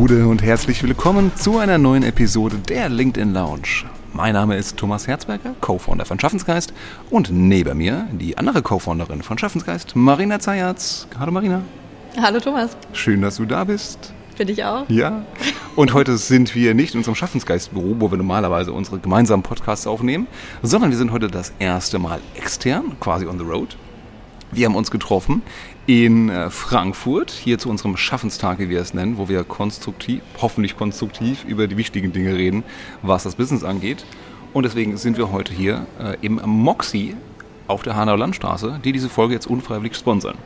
Gude 0.00 0.26
und 0.28 0.42
herzlich 0.42 0.82
willkommen 0.82 1.30
zu 1.36 1.58
einer 1.58 1.76
neuen 1.76 2.02
Episode 2.04 2.56
der 2.56 2.88
LinkedIn 2.88 3.34
Lounge. 3.34 3.84
Mein 4.14 4.32
Name 4.32 4.56
ist 4.56 4.78
Thomas 4.78 5.06
Herzberger, 5.06 5.54
Co-Founder 5.60 6.06
von 6.06 6.18
Schaffensgeist 6.18 6.72
und 7.10 7.28
neben 7.30 7.76
mir 7.76 8.08
die 8.10 8.38
andere 8.38 8.62
Co-Founderin 8.62 9.20
von 9.20 9.36
Schaffensgeist, 9.36 9.94
Marina 9.94 10.38
Zayatz. 10.38 11.06
Hallo 11.18 11.32
Marina. 11.32 11.60
Hallo 12.16 12.40
Thomas. 12.40 12.78
Schön, 12.94 13.20
dass 13.20 13.36
du 13.36 13.44
da 13.44 13.64
bist. 13.64 14.14
Finde 14.36 14.54
ich 14.54 14.64
auch. 14.64 14.88
Ja. 14.88 15.26
Und 15.76 15.92
heute 15.92 16.16
sind 16.16 16.54
wir 16.54 16.72
nicht 16.72 16.94
in 16.94 17.00
unserem 17.00 17.14
Schaffensgeistbüro, 17.14 17.96
wo 17.98 18.10
wir 18.10 18.16
normalerweise 18.16 18.72
unsere 18.72 19.00
gemeinsamen 19.00 19.42
Podcasts 19.42 19.86
aufnehmen, 19.86 20.28
sondern 20.62 20.88
wir 20.88 20.96
sind 20.96 21.12
heute 21.12 21.28
das 21.28 21.52
erste 21.58 21.98
Mal 21.98 22.20
extern, 22.36 22.98
quasi 23.00 23.26
on 23.26 23.36
the 23.36 23.44
road. 23.44 23.76
Wir 24.52 24.66
haben 24.66 24.74
uns 24.74 24.90
getroffen 24.90 25.42
in 25.86 26.28
äh, 26.28 26.50
Frankfurt, 26.50 27.30
hier 27.30 27.58
zu 27.58 27.70
unserem 27.70 27.96
Schaffenstag, 27.96 28.58
wie 28.58 28.68
wir 28.68 28.80
es 28.80 28.94
nennen, 28.94 29.16
wo 29.16 29.28
wir 29.28 29.44
konstruktiv, 29.44 30.22
hoffentlich 30.42 30.76
konstruktiv 30.76 31.44
über 31.44 31.68
die 31.68 31.76
wichtigen 31.76 32.12
Dinge 32.12 32.34
reden, 32.34 32.64
was 33.02 33.22
das 33.22 33.36
Business 33.36 33.62
angeht. 33.62 34.04
Und 34.52 34.64
deswegen 34.64 34.96
sind 34.96 35.18
wir 35.18 35.30
heute 35.30 35.52
hier 35.52 35.86
äh, 36.00 36.16
im 36.20 36.40
Moxie 36.44 37.14
auf 37.68 37.82
der 37.82 37.94
Hanauer 37.94 38.18
Landstraße, 38.18 38.80
die 38.82 38.90
diese 38.90 39.08
Folge 39.08 39.34
jetzt 39.34 39.46
unfreiwillig 39.46 39.94
sponsern. 39.94 40.36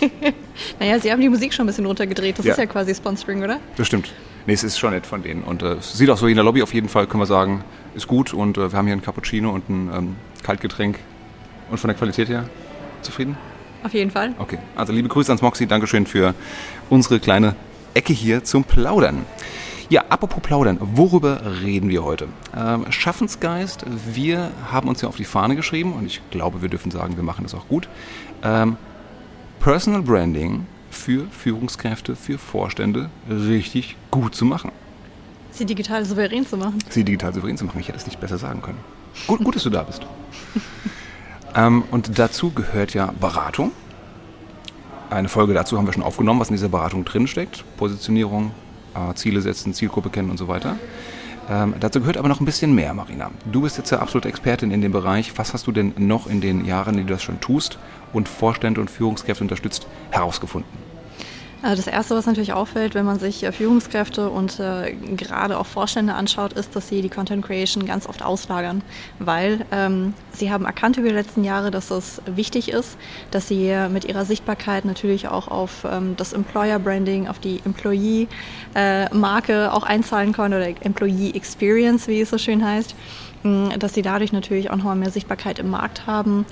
naja, 0.78 0.98
Sie 0.98 1.10
haben 1.10 1.22
die 1.22 1.30
Musik 1.30 1.54
schon 1.54 1.64
ein 1.64 1.68
bisschen 1.68 1.86
runtergedreht. 1.86 2.38
Das 2.38 2.44
ja. 2.44 2.52
ist 2.52 2.58
ja 2.58 2.66
quasi 2.66 2.94
Sponsoring, 2.94 3.42
oder? 3.42 3.60
Das 3.76 3.86
stimmt. 3.86 4.12
Nee, 4.46 4.52
es 4.52 4.62
ist 4.62 4.78
schon 4.78 4.92
nett 4.92 5.06
von 5.06 5.22
denen. 5.22 5.42
Und 5.42 5.62
äh, 5.62 5.74
es 5.74 5.94
sieht 5.94 6.10
auch 6.10 6.18
so 6.18 6.26
in 6.26 6.34
der 6.34 6.44
Lobby 6.44 6.62
auf 6.62 6.74
jeden 6.74 6.90
Fall, 6.90 7.06
können 7.06 7.22
wir 7.22 7.26
sagen, 7.26 7.64
ist 7.94 8.08
gut. 8.08 8.34
Und 8.34 8.58
äh, 8.58 8.70
wir 8.70 8.78
haben 8.78 8.86
hier 8.86 8.96
ein 8.96 9.00
Cappuccino 9.02 9.50
und 9.50 9.70
ein 9.70 9.90
ähm, 9.94 10.16
Kaltgetränk. 10.42 10.98
Und 11.70 11.78
von 11.78 11.88
der 11.88 11.96
Qualität 11.96 12.28
her 12.28 12.44
zufrieden? 13.02 13.36
Auf 13.84 13.94
jeden 13.94 14.10
Fall. 14.10 14.34
Okay, 14.38 14.58
also 14.76 14.92
liebe 14.92 15.08
Grüße 15.08 15.30
ans 15.30 15.42
Moxie. 15.42 15.66
Dankeschön 15.66 16.06
für 16.06 16.34
unsere 16.88 17.18
kleine 17.18 17.56
Ecke 17.94 18.12
hier 18.12 18.44
zum 18.44 18.64
Plaudern. 18.64 19.24
Ja, 19.88 20.04
apropos 20.08 20.42
Plaudern, 20.42 20.78
worüber 20.80 21.42
reden 21.62 21.90
wir 21.90 22.02
heute? 22.02 22.28
Ähm, 22.56 22.86
Schaffensgeist, 22.90 23.84
wir 24.14 24.50
haben 24.70 24.88
uns 24.88 25.02
ja 25.02 25.08
auf 25.08 25.16
die 25.16 25.24
Fahne 25.24 25.54
geschrieben 25.54 25.92
und 25.92 26.06
ich 26.06 26.22
glaube, 26.30 26.62
wir 26.62 26.70
dürfen 26.70 26.90
sagen, 26.90 27.16
wir 27.16 27.22
machen 27.22 27.42
das 27.42 27.54
auch 27.54 27.68
gut. 27.68 27.88
Ähm, 28.42 28.76
Personal 29.60 30.00
Branding 30.00 30.66
für 30.90 31.26
Führungskräfte, 31.30 32.16
für 32.16 32.38
Vorstände 32.38 33.10
richtig 33.28 33.96
gut 34.10 34.34
zu 34.34 34.44
machen. 34.44 34.72
Sie 35.50 35.66
digital 35.66 36.04
souverän 36.06 36.46
zu 36.46 36.56
machen. 36.56 36.78
Sie 36.88 37.04
digital 37.04 37.34
souverän 37.34 37.58
zu 37.58 37.66
machen. 37.66 37.80
Ich 37.80 37.88
hätte 37.88 37.98
es 37.98 38.06
nicht 38.06 38.18
besser 38.18 38.38
sagen 38.38 38.62
können. 38.62 38.78
Gut, 39.26 39.44
gut 39.44 39.56
dass 39.56 39.62
du 39.62 39.70
da 39.70 39.82
bist. 39.82 40.06
ähm, 41.54 41.84
und 41.90 42.18
dazu 42.18 42.50
gehört 42.50 42.94
ja 42.94 43.12
Beratung. 43.20 43.72
Eine 45.10 45.28
Folge 45.28 45.52
dazu 45.52 45.76
haben 45.76 45.86
wir 45.86 45.92
schon 45.92 46.02
aufgenommen, 46.02 46.40
was 46.40 46.48
in 46.48 46.54
dieser 46.54 46.68
Beratung 46.68 47.04
drinsteckt. 47.04 47.64
Positionierung, 47.76 48.52
äh, 48.94 49.14
Ziele 49.14 49.40
setzen, 49.40 49.74
Zielgruppe 49.74 50.10
kennen 50.10 50.30
und 50.30 50.38
so 50.38 50.48
weiter. 50.48 50.76
Ähm, 51.50 51.74
dazu 51.80 52.00
gehört 52.00 52.16
aber 52.16 52.28
noch 52.28 52.40
ein 52.40 52.44
bisschen 52.46 52.74
mehr, 52.74 52.94
Marina. 52.94 53.30
Du 53.50 53.62
bist 53.62 53.76
jetzt 53.76 53.90
ja 53.90 53.98
absolute 53.98 54.28
Expertin 54.28 54.70
in 54.70 54.80
dem 54.80 54.92
Bereich. 54.92 55.36
Was 55.36 55.52
hast 55.52 55.66
du 55.66 55.72
denn 55.72 55.92
noch 55.98 56.26
in 56.26 56.40
den 56.40 56.64
Jahren, 56.64 56.96
die 56.96 57.02
du 57.02 57.12
das 57.12 57.22
schon 57.22 57.40
tust 57.40 57.78
und 58.12 58.28
Vorstände 58.28 58.80
und 58.80 58.90
Führungskräfte 58.90 59.44
unterstützt, 59.44 59.86
herausgefunden? 60.10 60.91
Also 61.62 61.76
das 61.76 61.86
Erste, 61.86 62.16
was 62.16 62.26
natürlich 62.26 62.52
auffällt, 62.52 62.96
wenn 62.96 63.04
man 63.04 63.20
sich 63.20 63.44
äh, 63.44 63.52
Führungskräfte 63.52 64.28
und 64.30 64.58
äh, 64.58 64.94
gerade 65.16 65.56
auch 65.58 65.66
Vorstände 65.66 66.14
anschaut, 66.14 66.54
ist, 66.54 66.74
dass 66.74 66.88
sie 66.88 67.02
die 67.02 67.08
Content 67.08 67.44
Creation 67.44 67.86
ganz 67.86 68.08
oft 68.08 68.24
auslagern, 68.24 68.82
weil 69.20 69.64
ähm, 69.70 70.12
sie 70.32 70.50
haben 70.50 70.64
erkannt 70.64 70.96
über 70.96 71.08
die 71.08 71.14
letzten 71.14 71.44
Jahre, 71.44 71.70
dass 71.70 71.92
es 71.92 72.20
wichtig 72.26 72.70
ist, 72.70 72.96
dass 73.30 73.46
sie 73.46 73.72
mit 73.90 74.04
ihrer 74.04 74.24
Sichtbarkeit 74.24 74.84
natürlich 74.84 75.28
auch 75.28 75.46
auf 75.46 75.86
ähm, 75.88 76.14
das 76.16 76.32
Employer 76.32 76.80
Branding, 76.80 77.28
auf 77.28 77.38
die 77.38 77.60
Employee-Marke 77.64 79.52
äh, 79.52 79.68
auch 79.68 79.84
einzahlen 79.84 80.32
können 80.32 80.54
oder 80.54 80.66
Employee 80.84 81.30
Experience, 81.30 82.08
wie 82.08 82.22
es 82.22 82.30
so 82.30 82.38
schön 82.38 82.64
heißt 82.64 82.96
dass 83.78 83.94
sie 83.94 84.02
dadurch 84.02 84.32
natürlich 84.32 84.70
auch 84.70 84.76
nochmal 84.76 84.96
mehr 84.96 85.10
Sichtbarkeit 85.10 85.58
im 85.58 85.70
Markt 85.70 86.06
haben, 86.06 86.46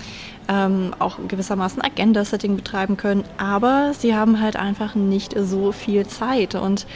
ähm, 0.48 0.94
auch 0.98 1.18
gewissermaßen 1.28 1.80
Agenda-Setting 1.82 2.56
betreiben 2.56 2.96
können, 2.96 3.24
aber 3.38 3.92
sie 3.96 4.14
haben 4.14 4.40
halt 4.40 4.56
einfach 4.56 4.94
nicht 4.94 5.34
so 5.38 5.72
viel 5.72 6.06
Zeit 6.06 6.54
und 6.54 6.86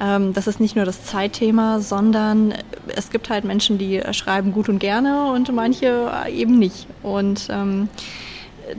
ähm, 0.00 0.32
das 0.32 0.46
ist 0.46 0.60
nicht 0.60 0.76
nur 0.76 0.84
das 0.84 1.04
Zeitthema, 1.04 1.80
sondern 1.80 2.54
es 2.94 3.10
gibt 3.10 3.30
halt 3.30 3.44
Menschen, 3.44 3.78
die 3.78 4.02
schreiben 4.12 4.52
gut 4.52 4.68
und 4.68 4.78
gerne 4.78 5.32
und 5.32 5.52
manche 5.52 6.10
eben 6.32 6.58
nicht 6.58 6.86
und 7.02 7.48
ähm, 7.50 7.88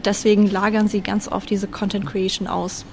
deswegen 0.06 0.50
lagern 0.50 0.88
sie 0.88 1.02
ganz 1.02 1.28
oft 1.28 1.50
diese 1.50 1.68
Content 1.68 2.06
Creation 2.06 2.48
aus. 2.48 2.86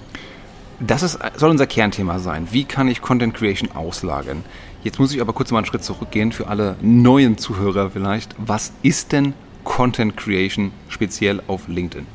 Das 0.81 1.03
ist, 1.03 1.19
soll 1.37 1.51
unser 1.51 1.67
Kernthema 1.67 2.21
sein. 2.21 2.49
Wie 2.53 2.65
kann 2.65 2.87
ich 2.87 3.03
Content 3.03 3.35
Creation 3.35 3.71
auslagern? 3.73 4.45
Jetzt 4.85 4.99
muss 4.99 5.13
ich 5.13 5.21
aber 5.21 5.33
kurz 5.33 5.51
mal 5.51 5.59
einen 5.59 5.67
Schritt 5.67 5.85
zurückgehen 5.85 6.33
für 6.33 6.47
alle 6.47 6.77
neuen 6.81 7.37
Zuhörer 7.37 7.91
vielleicht. 7.91 8.35
Was 8.39 8.73
ist 8.83 9.13
denn 9.13 9.35
Content 9.65 10.17
Creation 10.17 10.73
speziell 10.89 11.43
auf 11.47 11.69
LinkedIn? 11.69 12.07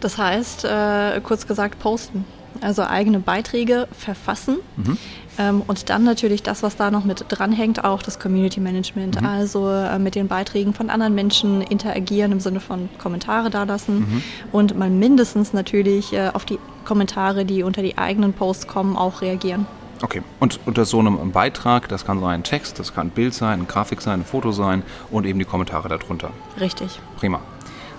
Das 0.00 0.16
heißt, 0.16 0.64
äh, 0.64 1.20
kurz 1.22 1.46
gesagt, 1.46 1.78
posten. 1.80 2.24
Also 2.60 2.82
eigene 2.82 3.20
Beiträge 3.20 3.88
verfassen. 3.92 4.58
Mhm. 4.76 4.98
Ähm, 5.38 5.62
und 5.66 5.90
dann 5.90 6.04
natürlich 6.04 6.42
das, 6.42 6.62
was 6.62 6.76
da 6.76 6.90
noch 6.90 7.04
mit 7.04 7.24
dranhängt, 7.28 7.84
auch 7.84 8.02
das 8.02 8.18
Community 8.18 8.60
Management. 8.60 9.20
Mhm. 9.20 9.26
Also 9.26 9.68
äh, 9.68 9.98
mit 9.98 10.14
den 10.14 10.28
Beiträgen 10.28 10.74
von 10.74 10.90
anderen 10.90 11.14
Menschen 11.14 11.60
interagieren 11.60 12.32
im 12.32 12.40
Sinne 12.40 12.60
von 12.60 12.88
Kommentare 12.98 13.50
dalassen 13.50 14.00
mhm. 14.00 14.22
und 14.50 14.76
mal 14.76 14.90
mindestens 14.90 15.52
natürlich 15.52 16.12
äh, 16.12 16.30
auf 16.32 16.44
die 16.44 16.58
Kommentare, 16.84 17.44
die 17.44 17.62
unter 17.62 17.82
die 17.82 17.98
eigenen 17.98 18.32
Posts 18.32 18.66
kommen, 18.66 18.96
auch 18.96 19.20
reagieren. 19.20 19.66
Okay, 20.00 20.22
und 20.38 20.60
unter 20.64 20.84
so 20.84 21.00
einem 21.00 21.32
Beitrag, 21.32 21.88
das 21.88 22.04
kann 22.04 22.20
sein 22.20 22.28
ein 22.28 22.44
Text, 22.44 22.78
das 22.78 22.94
kann 22.94 23.08
ein 23.08 23.10
Bild 23.10 23.34
sein, 23.34 23.54
eine 23.54 23.64
Grafik 23.64 24.00
sein, 24.00 24.20
ein 24.20 24.24
Foto 24.24 24.52
sein 24.52 24.82
und 25.10 25.26
eben 25.26 25.38
die 25.38 25.44
Kommentare 25.44 25.88
darunter. 25.88 26.30
Richtig. 26.60 27.00
Prima. 27.16 27.40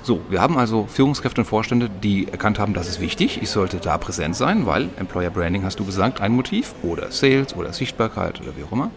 So, 0.02 0.22
wir 0.30 0.42
haben 0.42 0.58
also 0.58 0.88
Führungskräfte 0.88 1.42
und 1.42 1.46
Vorstände, 1.46 1.90
die 1.90 2.30
erkannt 2.30 2.58
haben, 2.58 2.74
das 2.74 2.88
ist 2.88 3.02
wichtig, 3.02 3.42
ich 3.42 3.50
sollte 3.50 3.78
da 3.78 3.98
präsent 3.98 4.36
sein, 4.36 4.66
weil 4.66 4.90
Employer 4.98 5.30
Branding, 5.30 5.64
hast 5.64 5.80
du 5.80 5.86
gesagt, 5.86 6.22
ein 6.22 6.32
Motiv 6.32 6.74
oder 6.84 7.12
Sales 7.12 7.54
oder 7.56 7.74
Sichtbarkeit 7.74 8.40
oder 8.42 8.56
wie 8.56 8.64
auch 8.64 8.72
immer. 8.72 8.92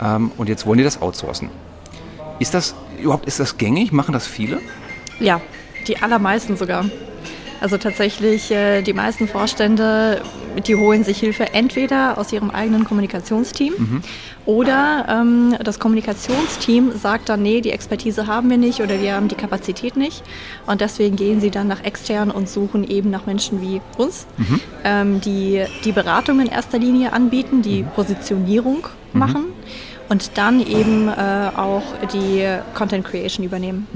Ähm, 0.00 0.30
und 0.36 0.48
jetzt 0.48 0.64
wollen 0.64 0.78
die 0.78 0.84
das 0.84 1.02
outsourcen. 1.02 1.50
Ist 2.38 2.54
das 2.54 2.76
überhaupt, 3.02 3.26
ist 3.26 3.40
das 3.40 3.58
gängig? 3.58 3.90
Machen 3.90 4.12
das 4.12 4.28
viele? 4.28 4.60
Ja, 5.18 5.40
die 5.88 5.98
allermeisten 5.98 6.56
sogar. 6.56 6.84
Also 7.60 7.76
tatsächlich, 7.76 8.50
äh, 8.50 8.82
die 8.82 8.92
meisten 8.92 9.26
Vorstände, 9.26 10.22
die 10.66 10.76
holen 10.76 11.04
sich 11.04 11.18
Hilfe 11.18 11.52
entweder 11.52 12.18
aus 12.18 12.32
ihrem 12.32 12.50
eigenen 12.50 12.84
Kommunikationsteam 12.84 13.74
mhm. 13.76 14.02
oder 14.46 15.06
ähm, 15.08 15.56
das 15.62 15.78
Kommunikationsteam 15.78 16.92
sagt 16.92 17.28
dann, 17.28 17.42
nee, 17.42 17.60
die 17.60 17.70
Expertise 17.70 18.26
haben 18.26 18.48
wir 18.50 18.58
nicht 18.58 18.80
oder 18.80 19.00
wir 19.00 19.14
haben 19.14 19.28
die 19.28 19.34
Kapazität 19.34 19.96
nicht. 19.96 20.22
Und 20.66 20.80
deswegen 20.80 21.16
gehen 21.16 21.40
sie 21.40 21.50
dann 21.50 21.66
nach 21.66 21.84
extern 21.84 22.30
und 22.30 22.48
suchen 22.48 22.88
eben 22.88 23.10
nach 23.10 23.26
Menschen 23.26 23.60
wie 23.60 23.80
uns, 23.96 24.26
mhm. 24.36 24.60
ähm, 24.84 25.20
die 25.20 25.64
die 25.84 25.92
Beratung 25.92 26.40
in 26.40 26.46
erster 26.46 26.78
Linie 26.78 27.12
anbieten, 27.12 27.62
die 27.62 27.82
mhm. 27.82 27.88
Positionierung 27.94 28.86
mhm. 29.12 29.18
machen 29.18 29.44
und 30.08 30.38
dann 30.38 30.60
eben 30.60 31.08
äh, 31.08 31.50
auch 31.56 31.82
die 32.12 32.46
Content 32.74 33.04
Creation 33.04 33.44
übernehmen. 33.44 33.86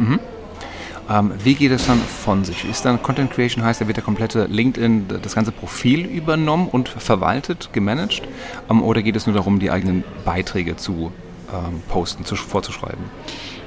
Ähm, 1.11 1.33
wie 1.43 1.55
geht 1.55 1.73
es 1.73 1.87
dann 1.87 1.99
von 1.99 2.45
sich? 2.45 2.65
Ist 2.69 2.85
dann 2.85 3.03
Content 3.03 3.31
Creation 3.31 3.65
heißt, 3.65 3.81
da 3.81 3.87
wird 3.87 3.97
der 3.97 4.05
komplette 4.05 4.45
LinkedIn, 4.45 5.07
das 5.23 5.35
ganze 5.35 5.53
Profil 5.53 6.07
übernommen 6.07 6.69
und 6.69 6.89
verwaltet, 6.89 7.71
gemanagt? 7.73 8.23
Ähm, 8.71 8.83
oder 8.83 9.03
geht 9.03 9.17
es 9.17 9.27
nur 9.27 9.35
darum, 9.35 9.59
die 9.59 9.71
eigenen 9.71 10.05
Beiträge 10.25 10.77
zu 10.77 11.13
ähm, 11.53 11.83
posten, 11.89 12.25
zu, 12.25 12.37
vorzuschreiben? 12.37 13.05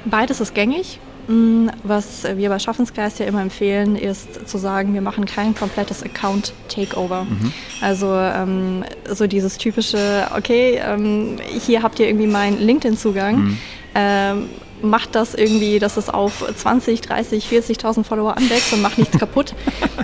Beides 0.06 0.40
ist 0.40 0.54
gängig. 0.54 1.00
Mm, 1.28 1.70
was 1.84 2.24
wir 2.24 2.50
bei 2.50 2.60
Schaffensgeist 2.60 3.20
ja 3.20 3.26
immer 3.26 3.42
empfehlen, 3.42 3.96
ist 3.96 4.48
zu 4.48 4.58
sagen, 4.58 4.94
wir 4.94 5.02
machen 5.02 5.26
kein 5.26 5.56
komplettes 5.56 6.04
Account-Takeover. 6.04 7.24
Mhm. 7.24 7.52
Also 7.82 8.14
ähm, 8.14 8.84
so 9.12 9.26
dieses 9.26 9.58
typische, 9.58 10.28
okay, 10.38 10.80
ähm, 10.86 11.38
hier 11.48 11.82
habt 11.82 12.00
ihr 12.00 12.08
irgendwie 12.08 12.28
meinen 12.28 12.60
LinkedIn-Zugang. 12.60 13.38
Mhm. 13.38 13.58
Ähm, 13.96 14.50
macht 14.86 15.16
das 15.16 15.34
irgendwie, 15.34 15.80
dass 15.80 15.98
es 15.98 16.10
auf 16.10 16.46
20, 16.56 17.02
30, 17.02 17.48
40.000 17.48 18.04
Follower 18.04 18.38
anwächst 18.38 18.74
und 18.74 18.82
macht 18.82 18.98
nichts 18.98 19.18
kaputt. 19.18 19.54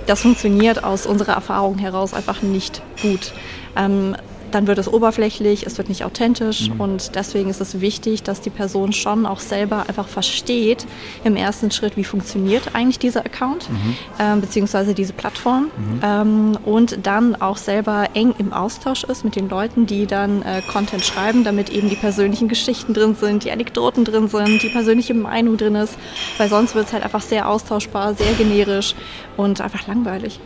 Das 0.08 0.22
funktioniert 0.22 0.84
aus 0.84 1.06
unserer 1.06 1.34
Erfahrung 1.34 1.78
heraus 1.78 2.14
einfach 2.14 2.42
nicht 2.42 2.82
gut. 3.02 3.32
Ähm, 3.76 4.16
dann 4.52 4.68
wird 4.68 4.78
es 4.78 4.92
oberflächlich, 4.92 5.66
es 5.66 5.78
wird 5.78 5.90
nicht 5.90 6.04
authentisch 6.04 6.70
mhm. 6.70 6.82
und 6.82 7.16
deswegen 7.16 7.50
ist 7.50 7.62
es 7.62 7.82
wichtig, 7.82 8.24
dass 8.24 8.42
die 8.42 8.50
Person 8.50 8.94
schon 8.94 9.26
auch 9.26 9.40
selber 9.40 9.86
einfach 9.88 10.08
versteht 10.08 10.86
im 11.24 11.36
ersten 11.36 11.72
Schritt, 11.72 11.98
wie 11.98 12.04
funktioniert 12.04 12.76
eigentlich 12.76 13.00
dieser 13.00 13.26
Account 13.26 13.70
mhm. 13.70 13.96
ähm, 14.20 14.42
beziehungsweise 14.42 14.94
diese 14.94 15.14
Plattform 15.14 15.64
mhm. 15.64 16.00
ähm, 16.04 16.58
und 16.66 17.06
dann 17.06 17.36
auch 17.36 17.58
selber 17.58 18.10
eng 18.14 18.34
im 18.38 18.54
Austausch 18.54 19.04
ist 19.04 19.24
mit 19.24 19.36
den 19.36 19.50
Leuten, 19.50 19.86
die 19.86 20.06
dann 20.06 20.42
äh, 20.42 20.62
Content 20.72 21.04
schreiben, 21.04 21.44
damit 21.44 21.70
eben 21.70 21.90
die 21.90 21.96
persönlichen 21.96 22.48
Geschichten 22.48 22.94
drin 22.94 23.16
sind, 23.16 23.44
die 23.44 23.52
Anekdoten 23.52 24.06
drin 24.06 24.28
sind, 24.28 24.62
die 24.62 24.70
persönliche 24.70 25.14
Meinung 25.14 25.58
drin 25.58 25.76
ist, 25.76 25.96
weil 26.38 26.50
sonst 26.50 26.76
wird 26.76 26.88
es 26.88 26.94
halt 26.94 27.04
einfach 27.04 27.22
sehr 27.22 27.48
austauschbar, 27.48 28.14
sehr 28.14 28.34
generisch 28.34 28.96
und 29.38 29.62
einfach 29.62 29.88
langweilig. 29.88 30.40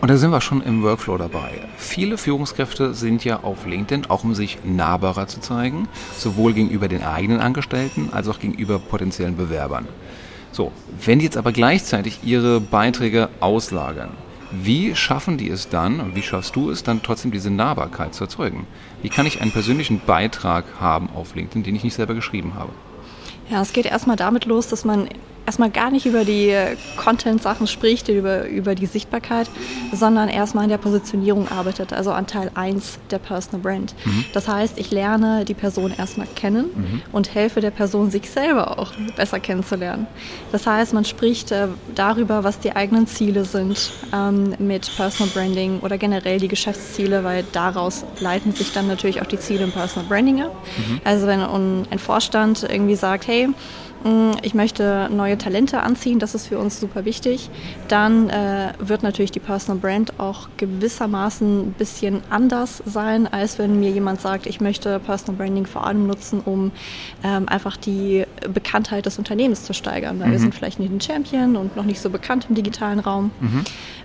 Und 0.00 0.10
da 0.10 0.16
sind 0.16 0.30
wir 0.30 0.40
schon 0.40 0.62
im 0.62 0.82
Workflow 0.82 1.16
dabei. 1.16 1.62
Viele 1.76 2.18
Führungskräfte 2.18 2.94
sind 2.94 3.24
ja 3.24 3.40
auf 3.40 3.66
LinkedIn, 3.66 4.06
auch 4.06 4.24
um 4.24 4.34
sich 4.34 4.58
nahbarer 4.64 5.26
zu 5.26 5.40
zeigen, 5.40 5.88
sowohl 6.16 6.52
gegenüber 6.52 6.88
den 6.88 7.02
eigenen 7.02 7.40
Angestellten 7.40 8.10
als 8.12 8.28
auch 8.28 8.38
gegenüber 8.38 8.78
potenziellen 8.78 9.36
Bewerbern. 9.36 9.86
So, 10.52 10.70
wenn 11.04 11.18
die 11.18 11.24
jetzt 11.24 11.36
aber 11.36 11.52
gleichzeitig 11.52 12.20
ihre 12.22 12.60
Beiträge 12.60 13.28
auslagern, 13.40 14.10
wie 14.52 14.94
schaffen 14.94 15.36
die 15.36 15.50
es 15.50 15.68
dann 15.68 16.14
wie 16.14 16.22
schaffst 16.22 16.54
du 16.54 16.70
es 16.70 16.84
dann 16.84 17.02
trotzdem 17.02 17.32
diese 17.32 17.50
Nahbarkeit 17.50 18.14
zu 18.14 18.24
erzeugen? 18.24 18.66
Wie 19.02 19.08
kann 19.08 19.26
ich 19.26 19.40
einen 19.40 19.50
persönlichen 19.50 20.00
Beitrag 20.06 20.64
haben 20.78 21.08
auf 21.12 21.34
LinkedIn, 21.34 21.64
den 21.64 21.74
ich 21.74 21.82
nicht 21.82 21.94
selber 21.94 22.14
geschrieben 22.14 22.54
habe? 22.54 22.70
Ja, 23.50 23.60
es 23.60 23.72
geht 23.72 23.86
erstmal 23.86 24.16
damit 24.16 24.44
los, 24.44 24.68
dass 24.68 24.84
man 24.84 25.08
erstmal 25.46 25.70
gar 25.70 25.90
nicht 25.90 26.06
über 26.06 26.24
die 26.24 26.54
Content-Sachen 26.96 27.66
spricht, 27.66 28.08
über, 28.08 28.46
über 28.48 28.74
die 28.74 28.86
Sichtbarkeit, 28.86 29.48
sondern 29.92 30.28
erstmal 30.28 30.64
in 30.64 30.70
der 30.70 30.78
Positionierung 30.78 31.48
arbeitet, 31.48 31.92
also 31.92 32.12
an 32.12 32.26
Teil 32.26 32.50
1 32.54 32.98
der 33.10 33.18
Personal 33.18 33.60
Brand. 33.60 33.94
Mhm. 34.04 34.24
Das 34.32 34.48
heißt, 34.48 34.78
ich 34.78 34.90
lerne 34.90 35.44
die 35.44 35.54
Person 35.54 35.92
erstmal 35.96 36.26
kennen 36.34 36.66
mhm. 36.74 37.02
und 37.12 37.34
helfe 37.34 37.60
der 37.60 37.70
Person, 37.70 38.10
sich 38.10 38.30
selber 38.30 38.78
auch 38.78 38.92
besser 39.16 39.40
kennenzulernen. 39.40 40.06
Das 40.52 40.66
heißt, 40.66 40.94
man 40.94 41.04
spricht 41.04 41.52
äh, 41.52 41.68
darüber, 41.94 42.44
was 42.44 42.58
die 42.60 42.74
eigenen 42.74 43.06
Ziele 43.06 43.44
sind 43.44 43.92
ähm, 44.12 44.54
mit 44.58 44.90
Personal 44.96 45.32
Branding 45.34 45.80
oder 45.80 45.98
generell 45.98 46.38
die 46.38 46.48
Geschäftsziele, 46.48 47.24
weil 47.24 47.44
daraus 47.52 48.04
leiten 48.20 48.52
sich 48.52 48.72
dann 48.72 48.86
natürlich 48.88 49.20
auch 49.20 49.26
die 49.26 49.38
Ziele 49.38 49.64
im 49.64 49.72
Personal 49.72 50.08
Branding 50.08 50.42
ab. 50.42 50.54
Mhm. 50.76 51.00
Also 51.04 51.26
wenn 51.26 51.40
ein 51.40 51.98
Vorstand 51.98 52.62
irgendwie 52.62 52.96
sagt, 52.96 53.26
hey, 53.26 53.48
ich 54.42 54.52
möchte 54.52 55.08
neue 55.10 55.38
Talente 55.38 55.82
anziehen, 55.82 56.18
das 56.18 56.34
ist 56.34 56.48
für 56.48 56.58
uns 56.58 56.78
super 56.78 57.06
wichtig. 57.06 57.48
Dann 57.88 58.28
äh, 58.28 58.72
wird 58.78 59.02
natürlich 59.02 59.30
die 59.30 59.40
Personal 59.40 59.80
Brand 59.80 60.20
auch 60.20 60.48
gewissermaßen 60.58 61.68
ein 61.68 61.72
bisschen 61.72 62.20
anders 62.28 62.82
sein, 62.84 63.26
als 63.26 63.58
wenn 63.58 63.80
mir 63.80 63.90
jemand 63.90 64.20
sagt, 64.20 64.46
ich 64.46 64.60
möchte 64.60 64.98
Personal 65.00 65.36
Branding 65.36 65.64
vor 65.64 65.86
allem 65.86 66.06
nutzen, 66.06 66.40
um 66.44 66.70
ähm, 67.22 67.48
einfach 67.48 67.78
die 67.78 68.24
Bekanntheit 68.52 69.06
des 69.06 69.18
Unternehmens 69.18 69.64
zu 69.64 69.72
steigern. 69.72 70.20
Weil 70.20 70.28
mhm. 70.28 70.32
wir 70.32 70.38
sind 70.38 70.54
vielleicht 70.54 70.80
nicht 70.80 70.92
ein 70.92 71.00
Champion 71.00 71.56
und 71.56 71.74
noch 71.74 71.84
nicht 71.84 72.00
so 72.00 72.10
bekannt 72.10 72.46
im 72.50 72.54
digitalen 72.54 72.98
Raum. 72.98 73.30
Mhm. 73.40 73.64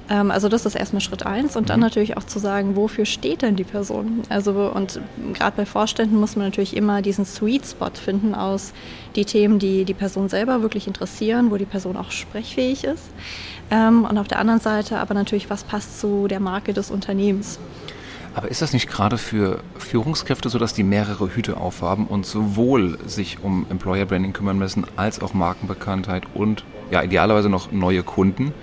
Ähm, 0.10 0.32
also 0.32 0.50
das 0.50 0.66
ist 0.66 0.76
erstmal 0.76 1.02
Schritt 1.02 1.26
eins 1.26 1.56
und 1.56 1.70
dann 1.70 1.80
mhm. 1.80 1.86
natürlich 1.86 2.18
auch 2.18 2.24
zu 2.24 2.40
sagen, 2.40 2.76
wofür 2.76 3.06
steht 3.06 3.42
denn 3.42 3.56
die 3.56 3.64
Person? 3.64 4.24
Also 4.30 4.72
und 4.74 5.00
gerade 5.34 5.56
bei 5.56 5.66
Vorständen 5.66 6.20
muss 6.20 6.36
man 6.36 6.48
natürlich 6.48 6.76
immer 6.76 7.02
diesen 7.02 7.26
Sweet 7.26 7.66
Spot 7.66 7.92
finden 7.94 8.36
aus 8.36 8.74
die 9.16 9.26
Themen, 9.26 9.60
die 9.60 9.86
die 9.86 9.94
Person 9.94 10.30
selber 10.30 10.62
wirklich 10.62 10.88
interessieren, 10.88 11.52
wo 11.52 11.58
die 11.58 11.66
Person 11.66 11.96
auch 11.98 12.12
sprechfähig 12.12 12.84
ist. 12.84 13.06
Ähm, 13.72 14.06
und 14.06 14.18
auf 14.18 14.28
der 14.28 14.40
anderen 14.40 14.60
Seite 14.60 15.00
aber 15.00 15.14
natürlich, 15.14 15.50
was 15.50 15.64
passt 15.64 16.00
zu 16.00 16.28
der 16.28 16.40
Marke 16.40 16.74
des 16.74 16.90
Unternehmens. 16.90 17.60
Aber 18.36 18.50
ist 18.50 18.62
das 18.62 18.74
nicht 18.74 18.88
gerade 18.88 19.18
für 19.18 19.60
Führungskräfte 19.78 20.50
so, 20.50 20.60
dass 20.60 20.74
die 20.74 20.84
mehrere 20.84 21.36
Hüte 21.36 21.58
aufhaben 21.58 22.06
und 22.08 22.26
sowohl 22.26 23.00
sich 23.08 23.44
um 23.44 23.66
Employer 23.70 24.06
Branding 24.06 24.34
kümmern 24.34 24.58
müssen, 24.58 24.86
als 24.96 25.22
auch 25.22 25.34
Markenbekanntheit 25.34 26.24
und 26.36 26.64
ja 26.92 27.04
idealerweise 27.04 27.50
noch 27.50 27.72
neue 27.72 28.04
Kunden? 28.04 28.54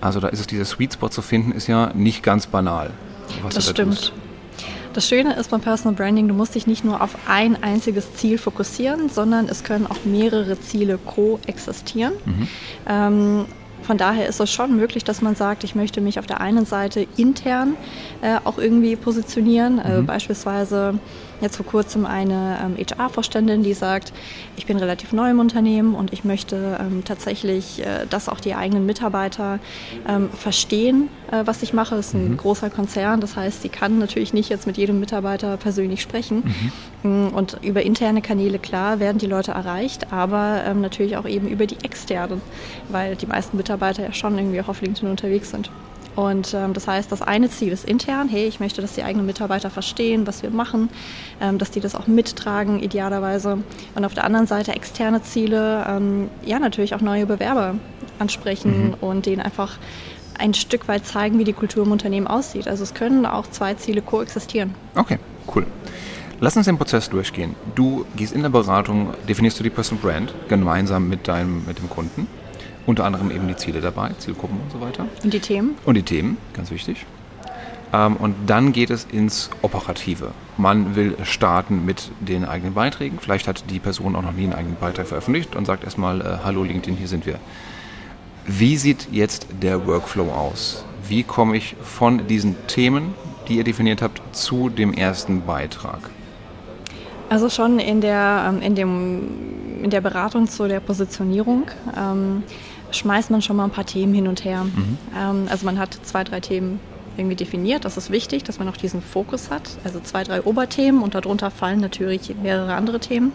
Also 0.00 0.20
da 0.20 0.28
ist 0.28 0.40
es 0.40 0.46
dieser 0.46 0.64
Sweet 0.64 0.94
Spot 0.94 1.08
zu 1.08 1.22
finden, 1.22 1.52
ist 1.52 1.66
ja 1.66 1.92
nicht 1.94 2.22
ganz 2.22 2.46
banal. 2.46 2.90
das 3.52 3.70
stimmt. 3.70 3.96
Tust. 3.96 4.12
Das 4.92 5.08
Schöne 5.08 5.34
ist 5.34 5.50
beim 5.50 5.60
Personal 5.60 5.94
Branding, 5.94 6.28
du 6.28 6.34
musst 6.34 6.54
dich 6.54 6.68
nicht 6.68 6.84
nur 6.84 7.02
auf 7.02 7.16
ein 7.26 7.60
einziges 7.64 8.14
Ziel 8.14 8.38
fokussieren, 8.38 9.08
sondern 9.08 9.48
es 9.48 9.64
können 9.64 9.88
auch 9.88 10.04
mehrere 10.04 10.60
Ziele 10.60 10.98
koexistieren. 10.98 12.12
Mhm. 12.24 12.48
Ähm, 12.88 13.44
von 13.82 13.98
daher 13.98 14.28
ist 14.28 14.40
es 14.40 14.52
schon 14.52 14.76
möglich, 14.76 15.02
dass 15.02 15.20
man 15.20 15.34
sagt, 15.34 15.64
ich 15.64 15.74
möchte 15.74 16.00
mich 16.00 16.18
auf 16.18 16.26
der 16.26 16.40
einen 16.40 16.64
Seite 16.64 17.06
intern 17.16 17.76
äh, 18.22 18.36
auch 18.44 18.56
irgendwie 18.56 18.94
positionieren. 18.96 19.80
Also 19.80 20.02
mhm. 20.02 20.06
beispielsweise 20.06 20.94
jetzt 21.44 21.56
vor 21.56 21.66
kurzem 21.66 22.06
eine 22.06 22.58
ähm, 22.62 22.76
HR-Vorständin, 22.76 23.62
die 23.62 23.74
sagt, 23.74 24.12
ich 24.56 24.66
bin 24.66 24.76
relativ 24.76 25.12
neu 25.12 25.30
im 25.30 25.38
Unternehmen 25.38 25.94
und 25.94 26.12
ich 26.12 26.24
möchte 26.24 26.78
ähm, 26.80 27.04
tatsächlich, 27.04 27.80
äh, 27.80 28.06
dass 28.10 28.28
auch 28.28 28.40
die 28.40 28.54
eigenen 28.54 28.86
Mitarbeiter 28.86 29.60
ähm, 30.08 30.30
verstehen, 30.30 31.08
äh, 31.30 31.42
was 31.44 31.62
ich 31.62 31.72
mache. 31.72 31.94
Es 31.94 32.08
ist 32.08 32.14
ein 32.14 32.32
mhm. 32.32 32.36
großer 32.36 32.70
Konzern, 32.70 33.20
das 33.20 33.36
heißt, 33.36 33.62
sie 33.62 33.68
kann 33.68 33.98
natürlich 33.98 34.32
nicht 34.32 34.48
jetzt 34.48 34.66
mit 34.66 34.76
jedem 34.76 34.98
Mitarbeiter 34.98 35.56
persönlich 35.56 36.02
sprechen. 36.02 36.42
Mhm. 37.02 37.28
Mm, 37.28 37.28
und 37.28 37.58
über 37.62 37.82
interne 37.82 38.22
Kanäle, 38.22 38.58
klar, 38.58 38.98
werden 38.98 39.18
die 39.18 39.26
Leute 39.26 39.52
erreicht, 39.52 40.12
aber 40.12 40.62
ähm, 40.66 40.80
natürlich 40.80 41.16
auch 41.16 41.26
eben 41.26 41.48
über 41.48 41.66
die 41.66 41.76
externen, 41.84 42.40
weil 42.88 43.14
die 43.16 43.26
meisten 43.26 43.56
Mitarbeiter 43.56 44.02
ja 44.02 44.12
schon 44.12 44.36
irgendwie 44.38 44.60
auch 44.60 44.68
auf 44.68 44.80
LinkedIn 44.80 45.08
unterwegs 45.08 45.50
sind. 45.50 45.70
Und 46.16 46.54
ähm, 46.54 46.72
das 46.72 46.86
heißt, 46.86 47.10
das 47.10 47.22
eine 47.22 47.50
Ziel 47.50 47.72
ist 47.72 47.84
intern, 47.84 48.28
hey, 48.28 48.46
ich 48.46 48.60
möchte, 48.60 48.80
dass 48.80 48.94
die 48.94 49.02
eigenen 49.02 49.26
Mitarbeiter 49.26 49.70
verstehen, 49.70 50.26
was 50.26 50.42
wir 50.42 50.50
machen, 50.50 50.88
ähm, 51.40 51.58
dass 51.58 51.70
die 51.70 51.80
das 51.80 51.94
auch 51.94 52.06
mittragen, 52.06 52.80
idealerweise. 52.80 53.58
Und 53.94 54.04
auf 54.04 54.14
der 54.14 54.24
anderen 54.24 54.46
Seite 54.46 54.72
externe 54.72 55.22
Ziele, 55.22 55.84
ähm, 55.88 56.30
ja, 56.44 56.58
natürlich 56.58 56.94
auch 56.94 57.00
neue 57.00 57.26
Bewerber 57.26 57.74
ansprechen 58.18 58.88
mhm. 58.88 58.94
und 59.00 59.26
denen 59.26 59.42
einfach 59.42 59.78
ein 60.38 60.54
Stück 60.54 60.88
weit 60.88 61.06
zeigen, 61.06 61.38
wie 61.38 61.44
die 61.44 61.52
Kultur 61.52 61.84
im 61.84 61.92
Unternehmen 61.92 62.26
aussieht. 62.26 62.68
Also 62.68 62.82
es 62.82 62.94
können 62.94 63.26
auch 63.26 63.46
zwei 63.48 63.74
Ziele 63.74 64.02
koexistieren. 64.02 64.74
Okay, 64.94 65.18
cool. 65.54 65.66
Lass 66.40 66.56
uns 66.56 66.66
den 66.66 66.76
Prozess 66.76 67.08
durchgehen. 67.08 67.54
Du 67.74 68.04
gehst 68.16 68.32
in 68.32 68.42
der 68.42 68.48
Beratung, 68.50 69.14
definierst 69.28 69.58
du 69.58 69.62
die 69.62 69.70
Personal 69.70 70.02
Brand 70.02 70.34
gemeinsam 70.48 71.08
mit 71.08 71.28
deinem 71.28 71.64
mit 71.64 71.78
dem 71.78 71.88
Kunden. 71.88 72.26
Unter 72.86 73.04
anderem 73.04 73.30
eben 73.30 73.48
die 73.48 73.56
Ziele 73.56 73.80
dabei, 73.80 74.10
Zielgruppen 74.18 74.60
und 74.60 74.70
so 74.70 74.80
weiter. 74.80 75.06
Und 75.22 75.32
die 75.32 75.40
Themen? 75.40 75.76
Und 75.84 75.94
die 75.94 76.02
Themen, 76.02 76.36
ganz 76.52 76.70
wichtig. 76.70 77.06
Ähm, 77.94 78.16
und 78.16 78.34
dann 78.46 78.72
geht 78.72 78.90
es 78.90 79.04
ins 79.04 79.50
Operative. 79.62 80.32
Man 80.56 80.96
will 80.96 81.16
starten 81.22 81.84
mit 81.84 82.10
den 82.20 82.44
eigenen 82.44 82.74
Beiträgen. 82.74 83.18
Vielleicht 83.20 83.46
hat 83.46 83.70
die 83.70 83.78
Person 83.78 84.16
auch 84.16 84.22
noch 84.22 84.32
nie 84.32 84.44
einen 84.44 84.52
eigenen 84.52 84.76
Beitrag 84.76 85.06
veröffentlicht 85.06 85.54
und 85.54 85.64
sagt 85.66 85.84
erstmal, 85.84 86.20
äh, 86.20 86.24
hallo 86.44 86.64
LinkedIn, 86.64 86.96
hier 86.96 87.08
sind 87.08 87.24
wir. 87.24 87.38
Wie 88.46 88.76
sieht 88.76 89.08
jetzt 89.10 89.46
der 89.62 89.86
Workflow 89.86 90.30
aus? 90.30 90.84
Wie 91.08 91.22
komme 91.22 91.56
ich 91.56 91.76
von 91.82 92.26
diesen 92.26 92.56
Themen, 92.66 93.14
die 93.48 93.56
ihr 93.56 93.64
definiert 93.64 94.02
habt, 94.02 94.20
zu 94.34 94.68
dem 94.68 94.92
ersten 94.92 95.42
Beitrag? 95.42 96.10
Also 97.28 97.48
schon 97.48 97.78
in 97.78 98.00
der, 98.00 98.46
ähm, 98.48 98.60
in 98.60 98.74
dem, 98.74 99.82
in 99.82 99.90
der 99.90 100.00
Beratung 100.00 100.46
zu 100.48 100.68
der 100.68 100.80
Positionierung. 100.80 101.66
Ähm, 101.96 102.42
schmeißt 102.94 103.30
man 103.30 103.42
schon 103.42 103.56
mal 103.56 103.64
ein 103.64 103.70
paar 103.70 103.86
Themen 103.86 104.14
hin 104.14 104.28
und 104.28 104.44
her. 104.44 104.64
Mhm. 104.64 104.98
Ähm, 105.16 105.46
also 105.48 105.66
man 105.66 105.78
hat 105.78 105.96
zwei, 106.02 106.24
drei 106.24 106.40
Themen 106.40 106.80
irgendwie 107.16 107.36
definiert. 107.36 107.84
Das 107.84 107.96
ist 107.96 108.10
wichtig, 108.10 108.44
dass 108.44 108.58
man 108.58 108.68
auch 108.68 108.76
diesen 108.76 109.02
Fokus 109.02 109.50
hat. 109.50 109.70
Also 109.84 110.00
zwei, 110.00 110.24
drei 110.24 110.42
Oberthemen 110.42 111.02
und 111.02 111.14
darunter 111.14 111.50
fallen 111.50 111.80
natürlich 111.80 112.34
mehrere 112.42 112.74
andere 112.74 113.00
Themen. 113.00 113.32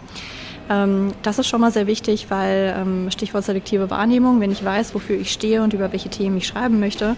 Ähm, 0.68 1.12
das 1.22 1.38
ist 1.38 1.48
schon 1.48 1.60
mal 1.60 1.72
sehr 1.72 1.86
wichtig, 1.86 2.26
weil 2.28 2.74
ähm, 2.78 3.10
Stichwort 3.10 3.44
selektive 3.44 3.90
Wahrnehmung, 3.90 4.40
wenn 4.40 4.52
ich 4.52 4.64
weiß, 4.64 4.94
wofür 4.94 5.18
ich 5.18 5.32
stehe 5.32 5.62
und 5.62 5.72
über 5.72 5.92
welche 5.92 6.08
Themen 6.08 6.36
ich 6.36 6.46
schreiben 6.46 6.78
möchte, 6.78 7.16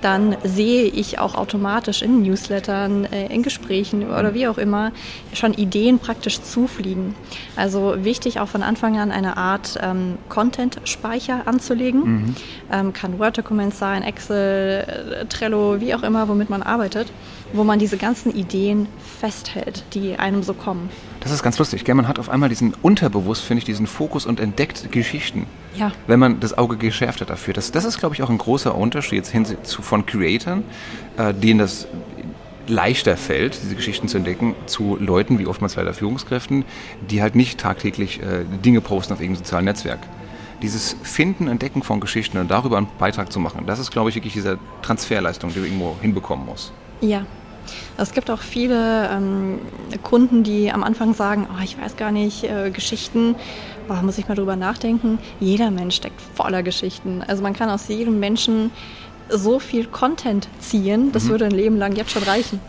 dann 0.00 0.36
sehe 0.44 0.84
ich 0.84 1.18
auch 1.18 1.34
automatisch 1.34 2.02
in 2.02 2.22
Newslettern, 2.22 3.04
äh, 3.04 3.26
in 3.26 3.42
Gesprächen 3.42 4.08
oder 4.08 4.34
wie 4.34 4.48
auch 4.48 4.58
immer 4.58 4.92
schon 5.32 5.54
Ideen 5.54 5.98
praktisch 5.98 6.40
zufliegen. 6.40 7.14
Also 7.56 7.96
wichtig 8.04 8.40
auch 8.40 8.48
von 8.48 8.62
Anfang 8.62 8.98
an 8.98 9.10
eine 9.10 9.36
Art 9.36 9.78
ähm, 9.82 10.18
Content-Speicher 10.28 11.46
anzulegen. 11.46 12.00
Mhm. 12.00 12.34
Ähm, 12.72 12.92
kann 12.92 13.18
Word-Dokument 13.18 13.74
sein, 13.74 14.02
Excel, 14.02 15.20
äh, 15.20 15.26
Trello, 15.26 15.80
wie 15.80 15.94
auch 15.94 16.02
immer, 16.02 16.28
womit 16.28 16.50
man 16.50 16.62
arbeitet, 16.62 17.12
wo 17.52 17.64
man 17.64 17.78
diese 17.78 17.96
ganzen 17.96 18.34
Ideen 18.34 18.86
festhält, 19.20 19.84
die 19.94 20.18
einem 20.18 20.42
so 20.42 20.54
kommen. 20.54 20.88
Das 21.20 21.32
ist 21.32 21.42
ganz 21.42 21.58
lustig. 21.58 21.84
Gell? 21.84 21.94
Man 21.94 22.08
hat 22.08 22.18
auf 22.18 22.28
einmal 22.28 22.48
diesen 22.48 22.74
unterbewusst, 22.82 23.42
finde 23.42 23.58
ich, 23.58 23.64
diesen 23.64 23.86
Fokus 23.86 24.26
und 24.26 24.40
entdeckt 24.40 24.90
Geschichten. 24.92 25.46
Ja. 25.76 25.92
Wenn 26.06 26.18
man 26.20 26.40
das 26.40 26.56
Auge 26.56 26.76
geschärft 26.76 27.20
hat 27.20 27.30
dafür. 27.30 27.54
Das, 27.54 27.72
das 27.72 27.84
ist, 27.84 27.98
glaube 27.98 28.14
ich, 28.14 28.22
auch 28.22 28.30
ein 28.30 28.38
großer 28.38 28.74
Unterschied 28.74 29.26
hin 29.26 29.46
zu, 29.62 29.82
von 29.82 30.06
Creatoren, 30.06 30.64
äh, 31.16 31.34
denen 31.34 31.58
das 31.58 31.86
leichter 32.66 33.16
fällt, 33.16 33.60
diese 33.62 33.74
Geschichten 33.74 34.08
zu 34.08 34.16
entdecken, 34.16 34.54
zu 34.66 34.96
Leuten 35.00 35.38
wie 35.38 35.46
oftmals 35.46 35.76
leider 35.76 35.92
Führungskräften, 35.92 36.64
die 37.10 37.20
halt 37.20 37.34
nicht 37.34 37.58
tagtäglich 37.58 38.20
äh, 38.22 38.44
Dinge 38.64 38.80
posten 38.80 39.12
auf 39.12 39.20
irgendeinem 39.20 39.44
sozialen 39.44 39.64
Netzwerk. 39.64 40.00
Dieses 40.62 40.94
Finden, 41.02 41.48
Entdecken 41.48 41.82
von 41.82 42.00
Geschichten 42.00 42.38
und 42.38 42.50
darüber 42.50 42.76
einen 42.76 42.86
Beitrag 42.98 43.32
zu 43.32 43.40
machen, 43.40 43.64
das 43.66 43.78
ist, 43.78 43.90
glaube 43.90 44.10
ich, 44.10 44.14
wirklich 44.14 44.34
diese 44.34 44.58
Transferleistung, 44.82 45.50
die 45.50 45.58
du 45.58 45.64
irgendwo 45.64 45.96
hinbekommen 46.00 46.46
musst. 46.46 46.72
Ja, 47.00 47.24
es 47.96 48.12
gibt 48.12 48.30
auch 48.30 48.40
viele 48.40 49.08
ähm, 49.10 49.58
Kunden, 50.02 50.42
die 50.42 50.72
am 50.72 50.82
Anfang 50.82 51.14
sagen, 51.14 51.46
oh, 51.50 51.62
ich 51.62 51.80
weiß 51.80 51.96
gar 51.96 52.12
nicht, 52.12 52.44
äh, 52.44 52.70
Geschichten, 52.70 53.34
boah, 53.88 54.02
muss 54.02 54.18
ich 54.18 54.28
mal 54.28 54.34
drüber 54.34 54.56
nachdenken. 54.56 55.18
Jeder 55.40 55.70
Mensch 55.70 55.96
steckt 55.96 56.20
voller 56.34 56.62
Geschichten. 56.62 57.22
Also 57.26 57.42
man 57.42 57.54
kann 57.54 57.70
aus 57.70 57.88
jedem 57.88 58.20
Menschen 58.20 58.70
so 59.32 59.58
viel 59.58 59.86
Content 59.86 60.48
ziehen, 60.58 61.12
das 61.12 61.24
mhm. 61.24 61.28
würde 61.30 61.44
ein 61.46 61.50
Leben 61.52 61.76
lang 61.76 61.94
jetzt 61.96 62.10
schon 62.10 62.22
reichen. 62.22 62.60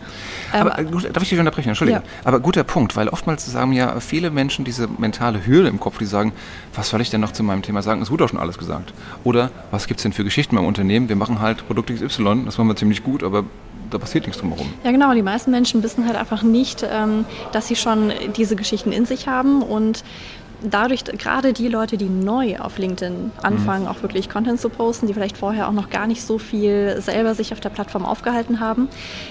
Aber 0.52 0.78
ähm, 0.78 0.90
gut, 0.90 1.04
darf 1.04 1.22
ich 1.22 1.30
dich 1.30 1.38
unterbrechen? 1.38 1.70
Entschuldigung. 1.70 2.02
Ja. 2.02 2.08
Aber 2.24 2.40
guter 2.40 2.64
Punkt, 2.64 2.96
weil 2.96 3.08
oftmals 3.08 3.44
sagen 3.50 3.72
ja 3.72 3.98
viele 4.00 4.30
Menschen 4.30 4.64
diese 4.64 4.86
mentale 4.86 5.46
Hürde 5.46 5.68
im 5.68 5.80
Kopf, 5.80 5.98
die 5.98 6.04
sagen, 6.04 6.32
was 6.74 6.90
soll 6.90 7.00
ich 7.00 7.10
denn 7.10 7.20
noch 7.20 7.32
zu 7.32 7.42
meinem 7.42 7.62
Thema 7.62 7.82
sagen? 7.82 8.02
Es 8.02 8.10
wurde 8.10 8.24
auch 8.24 8.28
schon 8.28 8.38
alles 8.38 8.58
gesagt. 8.58 8.92
Oder 9.24 9.50
was 9.70 9.86
gibt 9.86 10.00
es 10.00 10.02
denn 10.02 10.12
für 10.12 10.24
Geschichten 10.24 10.56
beim 10.56 10.66
Unternehmen? 10.66 11.08
Wir 11.08 11.16
machen 11.16 11.40
halt 11.40 11.66
Produkt 11.66 11.90
XY, 11.90 12.44
das 12.44 12.58
machen 12.58 12.68
wir 12.68 12.76
ziemlich 12.76 13.02
gut, 13.02 13.22
aber 13.22 13.44
da 13.92 13.98
passiert 13.98 14.26
nichts 14.26 14.40
drumherum. 14.40 14.72
Ja, 14.84 14.90
genau. 14.90 15.12
Die 15.14 15.22
meisten 15.22 15.50
Menschen 15.50 15.82
wissen 15.82 16.06
halt 16.06 16.16
einfach 16.16 16.42
nicht, 16.42 16.84
ähm, 16.88 17.24
dass 17.52 17.68
sie 17.68 17.76
schon 17.76 18.12
diese 18.36 18.56
Geschichten 18.56 18.92
in 18.92 19.06
sich 19.06 19.28
haben 19.28 19.62
und 19.62 20.04
dadurch, 20.62 21.04
gerade 21.04 21.52
die 21.52 21.68
Leute, 21.68 21.96
die 21.96 22.08
neu 22.08 22.58
auf 22.58 22.78
LinkedIn 22.78 23.32
anfangen, 23.42 23.84
mhm. 23.84 23.88
auch 23.88 24.02
wirklich 24.02 24.28
Content 24.28 24.60
zu 24.60 24.68
posten, 24.68 25.06
die 25.06 25.14
vielleicht 25.14 25.36
vorher 25.36 25.68
auch 25.68 25.72
noch 25.72 25.90
gar 25.90 26.06
nicht 26.06 26.22
so 26.22 26.38
viel 26.38 27.00
selber 27.00 27.34
sich 27.34 27.52
auf 27.52 27.60
der 27.60 27.70
Plattform 27.70 28.04
aufgehalten 28.04 28.60
haben, 28.60 28.88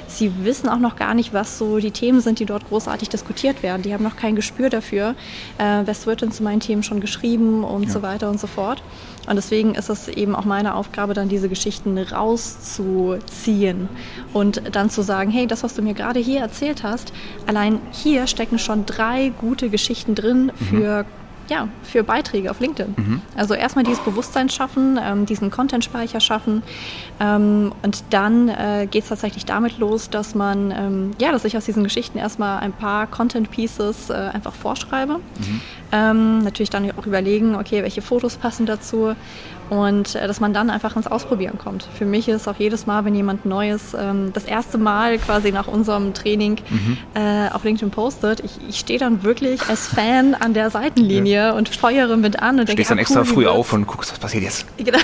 sie 0.08 0.32
wissen 0.44 0.70
auch 0.70 0.80
noch 0.80 0.96
gar 0.96 1.14
nicht, 1.14 1.34
was 1.34 1.58
so 1.58 1.80
die 1.80 1.92
Themen 1.92 2.22
sind, 2.22 2.40
die 2.40 2.46
dort 2.46 2.68
großartig 2.68 3.10
diskutiert 3.10 3.64
werden. 3.64 3.82
Die 3.82 3.94
haben 3.94 4.04
noch 4.04 4.16
kein 4.16 4.36
Gespür 4.36 4.70
dafür, 4.70 5.16
äh, 5.58 5.84
was 5.86 6.06
wird 6.06 6.22
denn 6.22 6.32
zu 6.32 6.44
meinen 6.44 6.60
Themen 6.60 6.84
schon 6.84 7.00
geschrieben 7.00 7.64
und 7.64 7.84
ja. 7.84 7.90
so 7.90 8.02
weiter 8.02 8.30
und 8.30 8.40
so 8.40 8.48
fort. 8.48 8.84
Und 9.32 9.38
deswegen 9.38 9.76
ist 9.76 9.88
es 9.88 10.10
eben 10.10 10.36
auch 10.36 10.44
meine 10.44 10.76
Aufgabe, 10.76 11.14
dann 11.14 11.30
diese 11.30 11.48
Geschichten 11.48 11.98
rauszuziehen 11.98 13.88
und 14.34 14.62
dann 14.76 14.90
zu 14.90 15.04
sagen, 15.04 15.32
hey, 15.32 15.48
das, 15.48 15.64
was 15.64 15.74
du 15.74 15.82
mir 15.82 15.94
gerade 15.94 16.20
hier 16.20 16.42
erzählt 16.42 16.84
hast, 16.84 17.14
allein 17.48 17.80
hier 17.92 18.28
stecken 18.28 18.60
schon 18.60 18.86
drei 18.86 19.30
gute 19.30 19.70
Geschichten 19.70 20.16
drin 20.16 20.52
mhm. 20.60 20.66
für 20.66 21.06
ja, 21.50 21.68
für 21.84 22.04
Beiträge 22.04 22.50
auf 22.50 22.60
LinkedIn. 22.60 22.94
Mhm. 22.98 23.22
Also 23.36 23.54
erstmal 23.54 23.84
dieses 23.84 24.00
Bewusstsein 24.04 24.50
schaffen, 24.50 24.98
ähm, 25.02 25.26
diesen 25.26 25.52
Content-Speicher 25.52 26.22
schaffen 26.22 26.64
ähm, 27.20 27.74
und 27.84 28.04
dann 28.10 28.48
äh, 28.48 28.88
geht 28.90 29.04
es 29.04 29.10
tatsächlich 29.10 29.46
damit 29.46 29.78
los, 29.78 30.10
dass 30.10 30.34
man, 30.34 30.72
ähm, 30.72 31.12
ja, 31.20 31.32
dass 31.32 31.44
ich 31.44 31.58
aus 31.58 31.66
diesen 31.66 31.84
Geschichten 31.84 32.18
erstmal 32.18 32.60
ein 32.60 32.72
paar 32.72 33.08
Content-Pieces 33.08 34.10
äh, 34.10 34.14
einfach 34.14 34.54
vorschreibe. 34.54 35.18
Mhm. 35.18 35.62
Ähm, 35.92 36.40
natürlich 36.40 36.70
dann 36.70 36.90
auch 36.98 37.06
überlegen, 37.06 37.56
okay, 37.56 37.84
welche 37.84 38.02
Fotos 38.02 38.38
passen 38.38 38.66
dazu 38.66 39.16
und 39.72 40.16
äh, 40.16 40.28
dass 40.28 40.42
man 40.42 40.54
dann 40.54 40.70
einfach 40.70 40.98
ins 40.98 41.08
Ausprobieren 41.08 41.58
kommt. 41.58 41.88
Für 41.98 42.06
mich 42.06 42.28
ist 42.28 42.48
auch 42.50 42.58
jedes 42.58 42.88
Mal, 42.88 43.06
wenn 43.06 43.16
jemand 43.16 43.46
Neues 43.46 43.96
ähm, 43.98 44.32
das 44.34 44.44
erste 44.44 44.78
Mal 44.78 45.18
quasi 45.18 45.52
nach 45.54 45.68
unserem 45.68 46.14
Training 46.14 46.58
mhm. 46.70 46.98
äh, 47.14 47.50
auf 47.50 47.64
LinkedIn 47.64 47.90
postet, 47.90 48.42
ich, 48.42 48.52
ich 48.68 48.80
stehe 48.80 49.00
dann 49.00 49.24
wirklich 49.24 49.62
als 49.70 49.88
Fan 49.88 50.36
an 50.36 50.54
der 50.54 50.70
Seitenlinie 50.72 51.34
ja. 51.34 51.52
und 51.54 51.70
feuere 51.70 52.18
mit 52.18 52.42
an 52.42 52.60
und 52.60 52.68
denke, 52.68 52.74
Stehst 52.74 52.92
dann 52.92 52.98
ah, 52.98 53.02
extra 53.02 53.24
früh 53.24 53.48
auf 53.48 53.72
und 53.72 53.88
guckst, 53.88 54.12
was 54.12 54.20
passiert 54.20 54.44
jetzt. 54.44 54.66
Genau. 54.78 55.00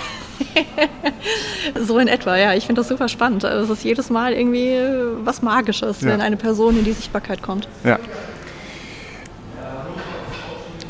so 1.85 1.97
in 1.99 2.09
etwa, 2.09 2.35
ja. 2.35 2.53
Ich 2.53 2.65
finde 2.65 2.81
das 2.81 2.89
super 2.89 3.07
spannend. 3.07 3.45
Also 3.45 3.71
es 3.71 3.79
ist 3.79 3.85
jedes 3.85 4.09
Mal 4.09 4.33
irgendwie 4.33 4.77
was 5.23 5.41
Magisches, 5.41 6.01
ja. 6.01 6.09
wenn 6.09 6.19
eine 6.19 6.35
Person 6.35 6.77
in 6.77 6.83
die 6.83 6.91
Sichtbarkeit 6.91 7.41
kommt. 7.41 7.69
Ja. 7.85 7.99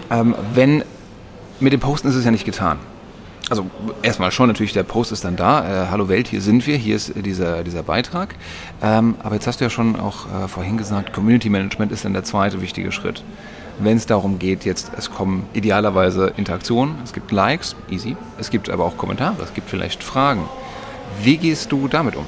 Ähm, 0.09 0.35
wenn 0.53 0.83
mit 1.59 1.73
dem 1.73 1.79
Posten 1.79 2.07
ist 2.07 2.15
es 2.15 2.25
ja 2.25 2.31
nicht 2.31 2.45
getan. 2.45 2.77
Also 3.49 3.65
erstmal 4.01 4.31
schon 4.31 4.47
natürlich, 4.47 4.73
der 4.73 4.83
Post 4.83 5.11
ist 5.11 5.23
dann 5.23 5.37
da. 5.37 5.85
Äh, 5.85 5.87
Hallo 5.89 6.09
Welt, 6.09 6.27
hier 6.27 6.41
sind 6.41 6.67
wir, 6.67 6.75
hier 6.75 6.95
ist 6.95 7.13
dieser, 7.15 7.63
dieser 7.63 7.81
Beitrag. 7.81 8.35
Ähm, 8.81 9.15
aber 9.23 9.35
jetzt 9.35 9.47
hast 9.47 9.61
du 9.61 9.65
ja 9.65 9.69
schon 9.69 9.97
auch 9.97 10.25
äh, 10.25 10.47
vorhin 10.47 10.77
gesagt, 10.77 11.13
Community 11.13 11.49
Management 11.49 11.91
ist 11.91 12.03
dann 12.03 12.13
der 12.13 12.23
zweite 12.23 12.61
wichtige 12.61 12.91
Schritt. 12.91 13.23
Wenn 13.79 13.95
es 13.95 14.05
darum 14.05 14.39
geht, 14.39 14.65
jetzt, 14.65 14.91
es 14.97 15.11
kommen 15.11 15.45
idealerweise 15.53 16.33
Interaktionen, 16.35 16.95
es 17.03 17.13
gibt 17.13 17.31
Likes, 17.31 17.75
easy, 17.89 18.17
es 18.39 18.49
gibt 18.49 18.69
aber 18.69 18.83
auch 18.83 18.97
Kommentare, 18.97 19.35
es 19.43 19.53
gibt 19.53 19.69
vielleicht 19.69 20.03
Fragen. 20.03 20.49
Wie 21.21 21.37
gehst 21.37 21.71
du 21.71 21.87
damit 21.87 22.15
um? 22.15 22.25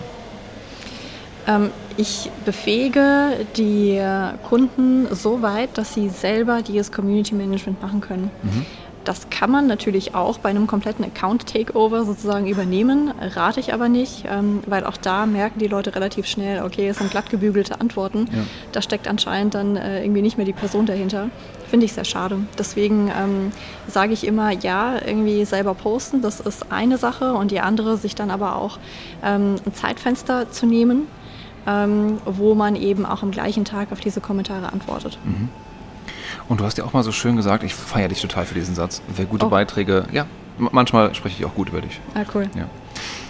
Ähm, 1.48 1.72
ich 2.00 2.32
befähige 2.46 3.46
die 3.58 4.02
Kunden 4.48 5.14
so 5.14 5.42
weit, 5.42 5.78
dass 5.78 5.94
sie 5.94 6.08
selber 6.08 6.62
dieses 6.62 6.92
Community 6.92 7.36
Management 7.36 7.82
machen 7.82 8.00
können. 8.00 8.32
Mhm. 8.42 8.66
Das 9.04 9.30
kann 9.30 9.50
man 9.50 9.66
natürlich 9.68 10.14
auch 10.14 10.38
bei 10.38 10.50
einem 10.50 10.68
kompletten 10.68 11.04
Account-Takeover 11.04 12.06
sozusagen 12.06 12.48
übernehmen, 12.48 13.12
rate 13.20 13.60
ich 13.60 13.74
aber 13.74 13.90
nicht, 13.90 14.26
ähm, 14.30 14.62
weil 14.68 14.86
auch 14.86 14.98
da 14.98 15.26
merken 15.26 15.60
die 15.60 15.68
Leute 15.68 15.96
relativ 15.96 16.28
schnell, 16.28 16.64
okay, 16.64 16.90
es 16.90 16.98
sind 16.98 17.10
glatt 17.10 17.30
gebügelte 17.30 17.80
Antworten. 17.82 18.28
Ja. 18.32 18.44
Da 18.72 18.82
steckt 18.82 19.08
anscheinend 19.08 19.56
dann 19.56 19.78
äh, 19.78 20.04
irgendwie 20.04 20.22
nicht 20.22 20.38
mehr 20.38 20.46
die 20.46 20.54
Person 20.54 20.86
dahinter. 20.86 21.30
Finde 21.70 21.86
ich 21.86 21.94
sehr 21.94 22.06
schade. 22.06 22.40
Deswegen 22.58 23.12
ähm, 23.18 23.52
sage 23.88 24.14
ich 24.14 24.28
immer, 24.28 24.52
ja, 24.52 24.96
irgendwie 25.06 25.44
selber 25.46 25.74
posten, 25.74 26.22
das 26.22 26.40
ist 26.40 26.72
eine 26.72 26.98
Sache 26.98 27.34
und 27.34 27.52
die 27.52 27.62
andere, 27.62 27.98
sich 27.98 28.16
dann 28.16 28.32
aber 28.32 28.58
auch 28.58 28.80
ähm, 29.24 29.56
ein 29.66 29.74
Zeitfenster 29.74 30.52
zu 30.52 30.66
nehmen, 30.66 31.08
ähm, 31.68 32.18
wo 32.26 32.56
man 32.56 32.76
eben 32.76 33.06
auch 33.06 33.24
am 33.24 33.32
gleichen 33.32 33.66
Tag 33.66 33.92
auf 33.92 34.00
diese 34.00 34.22
Kommentare 34.22 34.72
antwortet. 34.72 35.18
Mhm. 35.24 35.50
Und 36.48 36.60
du 36.60 36.66
hast 36.66 36.78
ja 36.78 36.84
auch 36.84 36.94
mal 36.94 37.04
so 37.04 37.12
schön 37.12 37.36
gesagt, 37.36 37.64
ich 37.64 37.76
feiere 37.76 38.10
dich 38.10 38.22
total 38.22 38.46
für 38.46 38.56
diesen 38.56 38.76
Satz. 38.76 39.02
Wer 39.16 39.26
gute 39.26 39.46
oh. 39.46 39.50
Beiträge, 39.50 40.06
ja, 40.12 40.26
manchmal 40.58 41.14
spreche 41.16 41.36
ich 41.40 41.46
auch 41.46 41.56
gut 41.56 41.70
über 41.70 41.82
dich. 41.82 42.00
Ah, 42.16 42.24
cool. 42.34 42.50
Ja. 42.56 42.66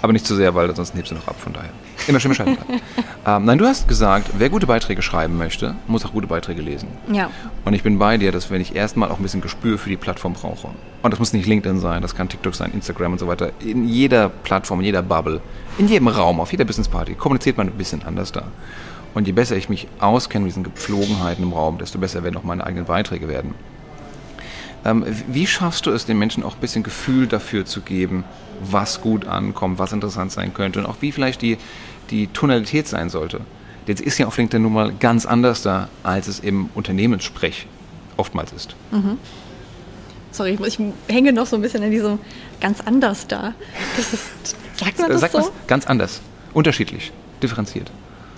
Aber 0.01 0.13
nicht 0.13 0.25
zu 0.25 0.35
sehr, 0.35 0.55
weil 0.55 0.73
sonst 0.75 0.95
hebst 0.95 1.11
du 1.11 1.15
noch 1.15 1.27
ab, 1.27 1.35
von 1.39 1.53
daher. 1.53 1.71
Immer 2.07 2.19
schön 2.19 2.29
Bescheid 2.29 2.47
ähm, 3.27 3.45
Nein, 3.45 3.57
du 3.57 3.65
hast 3.65 3.87
gesagt, 3.87 4.29
wer 4.37 4.49
gute 4.49 4.65
Beiträge 4.65 5.01
schreiben 5.01 5.37
möchte, 5.37 5.75
muss 5.87 6.05
auch 6.05 6.13
gute 6.13 6.27
Beiträge 6.27 6.61
lesen. 6.61 6.87
Ja. 7.11 7.29
Und 7.65 7.73
ich 7.73 7.83
bin 7.83 7.99
bei 7.99 8.17
dir, 8.17 8.31
dass 8.31 8.49
wenn 8.49 8.61
ich 8.61 8.75
erstmal 8.75 9.09
auch 9.09 9.17
ein 9.17 9.23
bisschen 9.23 9.41
Gespür 9.41 9.77
für 9.77 9.89
die 9.89 9.97
Plattform 9.97 10.33
brauche, 10.33 10.69
und 11.01 11.11
das 11.11 11.19
muss 11.19 11.33
nicht 11.33 11.47
LinkedIn 11.47 11.79
sein, 11.79 12.01
das 12.01 12.15
kann 12.15 12.29
TikTok 12.29 12.55
sein, 12.55 12.71
Instagram 12.73 13.13
und 13.13 13.19
so 13.19 13.27
weiter, 13.27 13.51
in 13.59 13.87
jeder 13.87 14.29
Plattform, 14.29 14.79
in 14.79 14.85
jeder 14.85 15.01
Bubble, 15.01 15.41
in 15.77 15.87
jedem 15.87 16.07
Raum, 16.07 16.39
auf 16.39 16.51
jeder 16.51 16.65
Business 16.65 16.87
Party 16.87 17.15
kommuniziert 17.15 17.57
man 17.57 17.67
ein 17.67 17.73
bisschen 17.73 18.03
anders 18.03 18.31
da. 18.31 18.43
Und 19.13 19.27
je 19.27 19.33
besser 19.33 19.57
ich 19.57 19.69
mich 19.69 19.87
auskenne 19.99 20.43
mit 20.43 20.51
diesen 20.51 20.63
Gepflogenheiten 20.63 21.43
im 21.43 21.53
Raum, 21.53 21.77
desto 21.77 21.99
besser 21.99 22.23
werden 22.23 22.37
auch 22.37 22.43
meine 22.43 22.65
eigenen 22.65 22.85
Beiträge 22.85 23.27
werden. 23.27 23.53
Ähm, 24.85 25.03
wie 25.27 25.45
schaffst 25.45 25.85
du 25.85 25.91
es, 25.91 26.05
den 26.05 26.17
Menschen 26.17 26.43
auch 26.43 26.55
ein 26.55 26.61
bisschen 26.61 26.83
Gefühl 26.83 27.27
dafür 27.27 27.65
zu 27.65 27.81
geben, 27.81 28.23
was 28.61 29.01
gut 29.01 29.25
ankommt, 29.25 29.79
was 29.79 29.91
interessant 29.91 30.31
sein 30.31 30.53
könnte 30.53 30.79
und 30.79 30.85
auch 30.85 30.97
wie 31.01 31.11
vielleicht 31.11 31.41
die, 31.41 31.57
die 32.09 32.27
Tonalität 32.27 32.87
sein 32.87 33.09
sollte? 33.09 33.41
Jetzt 33.87 34.01
ist 34.01 34.17
ja 34.17 34.27
auf 34.27 34.37
LinkedIn 34.37 34.61
nun 34.61 34.73
mal 34.73 34.93
ganz 34.93 35.25
anders 35.25 35.61
da, 35.63 35.89
als 36.03 36.27
es 36.27 36.39
im 36.39 36.69
Unternehmenssprech 36.75 37.65
oftmals 38.17 38.51
ist. 38.51 38.75
Mhm. 38.91 39.17
Sorry, 40.31 40.51
ich, 40.51 40.79
ich, 40.79 40.79
hänge 41.07 41.33
noch 41.33 41.47
so 41.47 41.55
ein 41.55 41.61
bisschen 41.61 41.81
in 41.81 41.91
diesem 41.91 42.19
ganz 42.61 42.81
anders 42.81 43.25
da. 43.25 43.53
Das 43.97 44.13
ist, 44.13 44.55
sagt 44.75 44.99
man 44.99 45.09
das 45.09 45.21
Sag 45.21 45.31
so? 45.31 45.51
Ganz 45.65 45.87
anders, 45.87 46.21
unterschiedlich, 46.53 47.11
differenziert. 47.41 47.89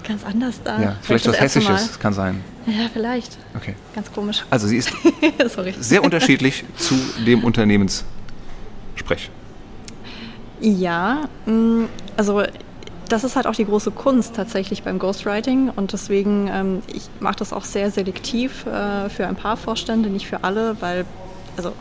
Ganz 0.07 0.23
anders 0.23 0.61
da. 0.63 0.81
Ja, 0.81 0.95
vielleicht, 1.01 1.25
vielleicht 1.25 1.27
was 1.27 1.39
Hessisches, 1.39 1.99
kann 1.99 2.13
sein. 2.13 2.41
Ja, 2.65 2.89
vielleicht. 2.91 3.37
Okay. 3.55 3.75
Ganz 3.93 4.11
komisch. 4.11 4.43
Also 4.49 4.67
sie 4.67 4.77
ist 4.77 4.91
sehr 5.79 6.03
unterschiedlich 6.03 6.63
zu 6.77 6.95
dem 7.25 7.43
Unternehmenssprech. 7.43 9.29
Ja, 10.62 11.27
mm, 11.48 11.86
also 12.18 12.44
das 13.10 13.24
ist 13.24 13.36
halt 13.36 13.48
auch 13.48 13.56
die 13.56 13.65
große 13.65 13.91
Kunst 13.91 14.36
tatsächlich 14.36 14.84
beim 14.84 15.00
Ghostwriting 15.00 15.70
und 15.75 15.91
deswegen, 15.91 16.48
ähm, 16.48 16.82
ich 16.88 17.10
mache 17.20 17.38
das 17.38 17.51
auch 17.51 17.65
sehr 17.65 17.91
selektiv 17.91 18.65
äh, 18.68 19.10
für 19.10 19.27
ein 19.27 19.36
paar 19.36 19.58
Vorstände, 19.58 20.10
nicht 20.10 20.27
für 20.27 20.44
alle, 20.44 20.77
weil, 20.80 21.06
also 21.58 21.74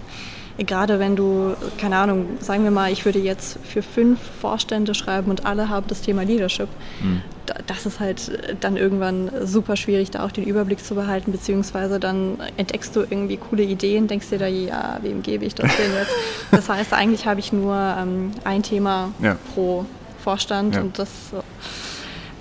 gerade 0.59 0.99
wenn 0.99 1.17
du, 1.17 1.55
keine 1.79 1.97
Ahnung, 1.97 2.27
sagen 2.41 2.65
wir 2.65 2.71
mal, 2.71 2.93
ich 2.93 3.05
würde 3.05 3.19
jetzt 3.19 3.59
für 3.65 3.83
fünf 3.83 4.19
Vorstände 4.41 4.95
schreiben 4.95 5.31
und 5.31 5.47
alle 5.47 5.69
haben 5.69 5.87
das 5.89 6.03
Thema 6.03 6.23
Leadership. 6.23 6.69
Mhm. 7.03 7.23
Das 7.67 7.85
ist 7.87 7.99
halt 7.99 8.31
dann 8.61 8.77
irgendwann 8.77 9.31
super 9.45 9.77
schwierig, 9.77 10.11
da 10.11 10.25
auch 10.25 10.31
den 10.31 10.45
Überblick 10.45 10.85
zu 10.85 10.95
behalten, 10.95 11.33
beziehungsweise 11.33 11.99
dann 11.99 12.39
entdeckst 12.57 12.95
du 12.95 13.01
irgendwie 13.01 13.39
coole 13.39 13.63
Ideen, 13.63 14.07
denkst 14.07 14.29
dir 14.29 14.39
da, 14.39 14.47
ja, 14.47 14.99
wem 15.03 15.23
gebe 15.23 15.45
ich 15.45 15.55
das 15.55 15.75
denn 15.77 15.93
jetzt? 15.93 16.13
Das 16.51 16.69
heißt, 16.69 16.93
eigentlich 16.93 17.27
habe 17.27 17.41
ich 17.41 17.53
nur 17.53 17.75
ähm, 17.75 18.33
ein 18.45 18.63
Thema 18.63 19.13
ja. 19.21 19.37
pro 19.55 19.87
Vorstand 20.23 20.75
ja. 20.75 20.81
und 20.83 20.99
das. 20.99 21.11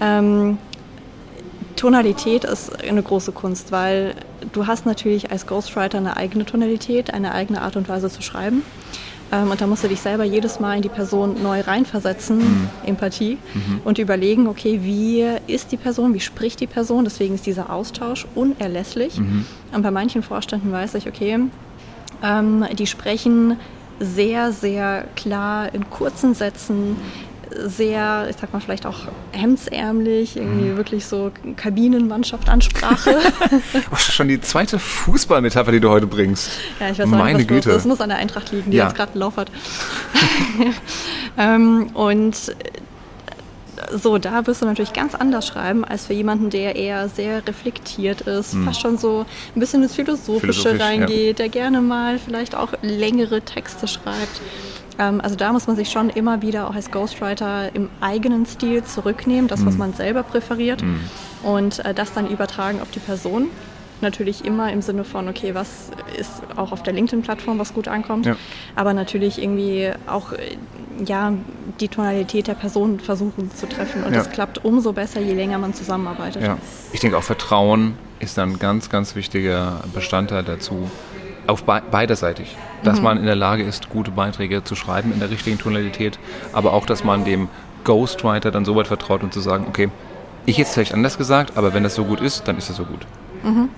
Ähm, 0.02 0.58
Tonalität 1.80 2.44
ist 2.44 2.84
eine 2.84 3.02
große 3.02 3.32
Kunst, 3.32 3.72
weil 3.72 4.14
du 4.52 4.68
hast 4.68 4.86
natürlich 4.86 5.32
als 5.32 5.48
Ghostwriter 5.48 5.98
eine 5.98 6.18
eigene 6.18 6.44
Tonalität, 6.44 7.14
eine 7.14 7.32
eigene 7.32 7.62
Art 7.62 7.78
und 7.78 7.88
Weise 7.88 8.10
zu 8.10 8.22
schreiben. 8.22 8.64
Ähm, 9.32 9.50
und 9.50 9.62
da 9.62 9.66
musst 9.66 9.86
du 9.86 9.88
dich 9.88 10.02
selber 10.02 10.26
jedes 10.26 10.60
Mal 10.60 10.76
in 10.76 10.82
die 10.82 10.90
Person 10.90 11.42
neu 11.42 11.62
reinversetzen, 11.62 12.38
mhm. 12.40 12.70
Empathie, 12.86 13.38
mhm. 13.54 13.80
und 13.86 13.98
überlegen, 13.98 14.48
okay, 14.48 14.82
wie 14.84 15.26
ist 15.48 15.72
die 15.72 15.78
Person, 15.78 16.14
wie 16.14 16.20
spricht 16.20 16.60
die 16.60 16.68
Person. 16.68 17.06
Deswegen 17.06 17.36
ist 17.36 17.46
dieser 17.46 17.72
Austausch 17.72 18.28
unerlässlich. 18.36 19.18
Mhm. 19.18 19.46
Und 19.72 19.82
bei 19.82 19.92
manchen 19.92 20.22
Vorständen 20.22 20.74
weiß 20.74 20.96
ich, 20.96 21.08
okay, 21.08 21.40
ähm, 22.22 22.66
die 22.74 22.88
sprechen 22.88 23.56
sehr, 24.02 24.52
sehr 24.52 25.06
klar 25.16 25.74
in 25.74 25.90
kurzen 25.90 26.34
Sätzen, 26.34 26.98
sehr, 27.52 28.28
ich 28.30 28.38
sag 28.38 28.54
mal 28.54 28.60
vielleicht 28.60 28.86
auch 28.86 29.08
hemdsärmlich, 29.32 30.36
irgendwie 30.36 30.70
mhm. 30.70 30.78
wirklich 30.78 31.06
so 31.06 31.32
Kabinenmannschaft-Ansprache. 31.56 33.20
oh, 33.92 33.96
schon 33.98 34.28
die 34.28 34.42
zweite 34.42 34.80
Fußballmetapher, 34.80 35.72
die 35.72 35.80
du 35.80 35.90
heute 35.90 36.08
bringst. 36.08 36.52
Ja, 36.80 36.90
ich 36.90 37.00
weiß 37.00 37.08
Meine 37.08 37.40
nicht, 37.40 37.50
was 37.50 37.56
Güte. 37.56 37.70
Das 37.70 37.86
muss 37.86 38.02
an 38.02 38.10
der 38.10 38.18
Eintracht 38.18 38.52
liegen, 38.52 38.72
die 38.72 38.78
ja. 38.78 38.86
jetzt 38.86 38.96
gerade 38.96 39.12
einen 39.12 39.22
Lauf 39.22 39.38
hat. 39.38 39.52
ähm, 41.38 41.88
und 41.94 42.56
so, 43.92 44.18
da 44.18 44.46
wirst 44.48 44.62
du 44.62 44.66
natürlich 44.66 44.94
ganz 44.94 45.16
anders 45.16 45.48
schreiben, 45.48 45.84
als 45.86 46.08
für 46.08 46.14
jemanden, 46.14 46.50
der 46.50 46.76
eher 46.76 47.10
sehr 47.10 47.46
reflektiert 47.48 48.22
ist, 48.22 48.54
mhm. 48.54 48.66
fast 48.66 48.82
schon 48.82 48.98
so 48.98 49.26
ein 49.56 49.60
bisschen 49.60 49.84
ins 49.84 49.96
Philosophische 49.96 50.62
Philosophisch, 50.62 50.82
reingeht, 50.82 51.40
ja. 51.40 51.46
der 51.46 51.50
gerne 51.50 51.82
mal 51.82 52.20
vielleicht 52.20 52.56
auch 52.56 52.74
längere 52.82 53.42
Texte 53.42 53.88
schreibt. 53.88 54.42
Ähm, 54.98 55.22
also 55.22 55.36
da 55.36 55.54
muss 55.54 55.68
man 55.68 55.76
sich 55.76 55.90
schon 55.90 56.10
immer 56.10 56.42
wieder 56.42 56.70
auch 56.70 56.76
als 56.76 56.92
Ghostwriter 56.92 57.74
im 57.76 57.90
eigenen 58.02 58.46
Stil 58.46 58.84
zurücknehmen, 58.84 59.48
das, 59.48 59.66
was 59.66 59.74
mhm. 59.74 59.80
man 59.80 59.94
selber 59.94 60.24
präferiert, 60.24 60.82
mhm. 60.82 61.00
und 61.44 61.84
äh, 61.86 61.94
das 61.94 62.14
dann 62.14 62.28
übertragen 62.28 62.82
auf 62.82 62.92
die 62.92 63.00
Person 63.00 63.48
natürlich 64.02 64.46
immer 64.46 64.72
im 64.72 64.82
Sinne 64.82 65.04
von, 65.04 65.28
okay, 65.28 65.54
was 65.56 65.92
ist 66.18 66.42
auch 66.56 66.72
auf 66.72 66.84
der 66.84 66.94
LinkedIn-Plattform, 66.94 67.60
was 67.60 67.74
gut 67.74 67.88
ankommt, 67.88 68.26
ja. 68.26 68.36
aber 68.76 68.94
natürlich 68.94 69.42
irgendwie 69.42 69.92
auch 70.08 70.32
ja, 71.06 71.34
die 71.80 71.88
Tonalität 71.88 72.48
der 72.48 72.54
Person 72.54 73.00
versuchen 73.00 73.52
zu 73.54 73.68
treffen. 73.68 74.04
Und 74.04 74.14
ja. 74.14 74.20
das 74.20 74.30
klappt 74.30 74.64
umso 74.64 74.94
besser, 74.94 75.22
je 75.22 75.34
länger 75.34 75.58
man 75.58 75.74
zusammenarbeitet. 75.74 76.44
Ja. 76.44 76.58
Ich 76.92 77.00
denke 77.00 77.18
auch 77.18 77.24
Vertrauen 77.24 77.96
ist 78.20 78.38
ein 78.38 78.60
ganz, 78.60 78.90
ganz 78.90 79.16
wichtiger 79.16 79.82
Bestandteil 79.94 80.44
dazu, 80.44 80.90
auf 81.48 81.64
be 81.64 81.82
beiderseitig. 81.90 82.58
Dass 82.84 82.98
mhm. 82.98 83.04
man 83.04 83.18
in 83.18 83.26
der 83.26 83.36
Lage 83.36 83.64
ist, 83.64 83.90
gute 83.90 84.12
Beiträge 84.12 84.64
zu 84.64 84.76
schreiben 84.76 85.14
in 85.14 85.20
der 85.20 85.30
richtigen 85.30 85.58
Tonalität, 85.58 86.20
aber 86.54 86.74
auch, 86.74 86.86
dass 86.86 87.04
man 87.04 87.26
dem 87.26 87.48
Ghostwriter 87.86 88.52
dann 88.52 88.66
so 88.66 88.76
weit 88.76 88.88
vertraut 88.88 89.24
und 89.24 89.34
zu 89.34 89.40
sagen, 89.40 89.66
okay, 89.68 89.90
ich 90.46 90.58
hätte 90.58 90.68
es 90.68 90.74
vielleicht 90.74 90.94
anders 90.94 91.18
gesagt, 91.18 91.58
aber 91.58 91.74
wenn 91.74 91.84
das 91.84 91.96
so 91.96 92.06
gut 92.06 92.22
ist, 92.22 92.48
dann 92.48 92.58
ist 92.58 92.70
das 92.70 92.78
so 92.78 92.84
gut. 92.84 93.06
Mhm. 93.44 93.70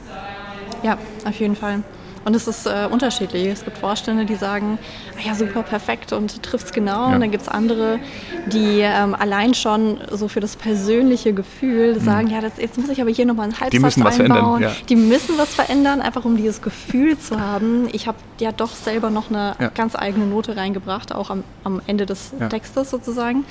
Ja, 0.83 0.97
auf 1.25 1.39
jeden 1.39 1.55
Fall. 1.55 1.83
Und 2.23 2.35
es 2.35 2.47
ist 2.47 2.65
äh, 2.65 2.87
unterschiedlich. 2.89 3.47
Es 3.47 3.63
gibt 3.63 3.77
Vorstände, 3.77 4.25
die 4.25 4.35
sagen, 4.35 4.77
ah 5.17 5.27
ja, 5.27 5.35
super, 5.35 5.63
perfekt 5.63 6.13
und 6.13 6.43
trifft 6.43 6.67
es 6.67 6.71
genau. 6.71 7.09
Ja. 7.09 7.15
Und 7.15 7.21
dann 7.21 7.31
gibt 7.31 7.43
es 7.43 7.49
andere, 7.49 7.99
die 8.47 8.81
ähm, 8.81 9.15
allein 9.15 9.53
schon 9.53 9.99
so 10.11 10.27
für 10.27 10.39
das 10.39 10.55
persönliche 10.55 11.33
Gefühl 11.33 11.95
mhm. 11.95 11.99
sagen, 11.99 12.27
ja, 12.29 12.41
das, 12.41 12.53
jetzt 12.57 12.77
muss 12.77 12.89
ich 12.89 13.01
aber 13.01 13.09
hier 13.09 13.25
nochmal 13.25 13.45
einen 13.45 13.53
Halbsatz 13.53 13.71
Die 13.71 13.79
müssen 13.79 14.03
was 14.03 14.15
verändern. 14.17 14.61
Ja. 14.61 14.71
Die 14.87 14.95
müssen 14.95 15.37
was 15.37 15.53
verändern, 15.53 16.01
einfach 16.01 16.25
um 16.25 16.37
dieses 16.37 16.61
Gefühl 16.61 17.17
zu 17.17 17.39
haben. 17.39 17.87
Ich 17.91 18.07
habe 18.07 18.17
ja 18.39 18.51
doch 18.51 18.71
selber 18.71 19.09
noch 19.09 19.29
eine 19.29 19.55
ja. 19.59 19.69
ganz 19.69 19.95
eigene 19.95 20.25
Note 20.25 20.55
reingebracht, 20.55 21.13
auch 21.13 21.29
am, 21.29 21.43
am 21.63 21.81
Ende 21.87 22.05
des 22.05 22.33
Textes 22.49 22.89
sozusagen 22.89 23.45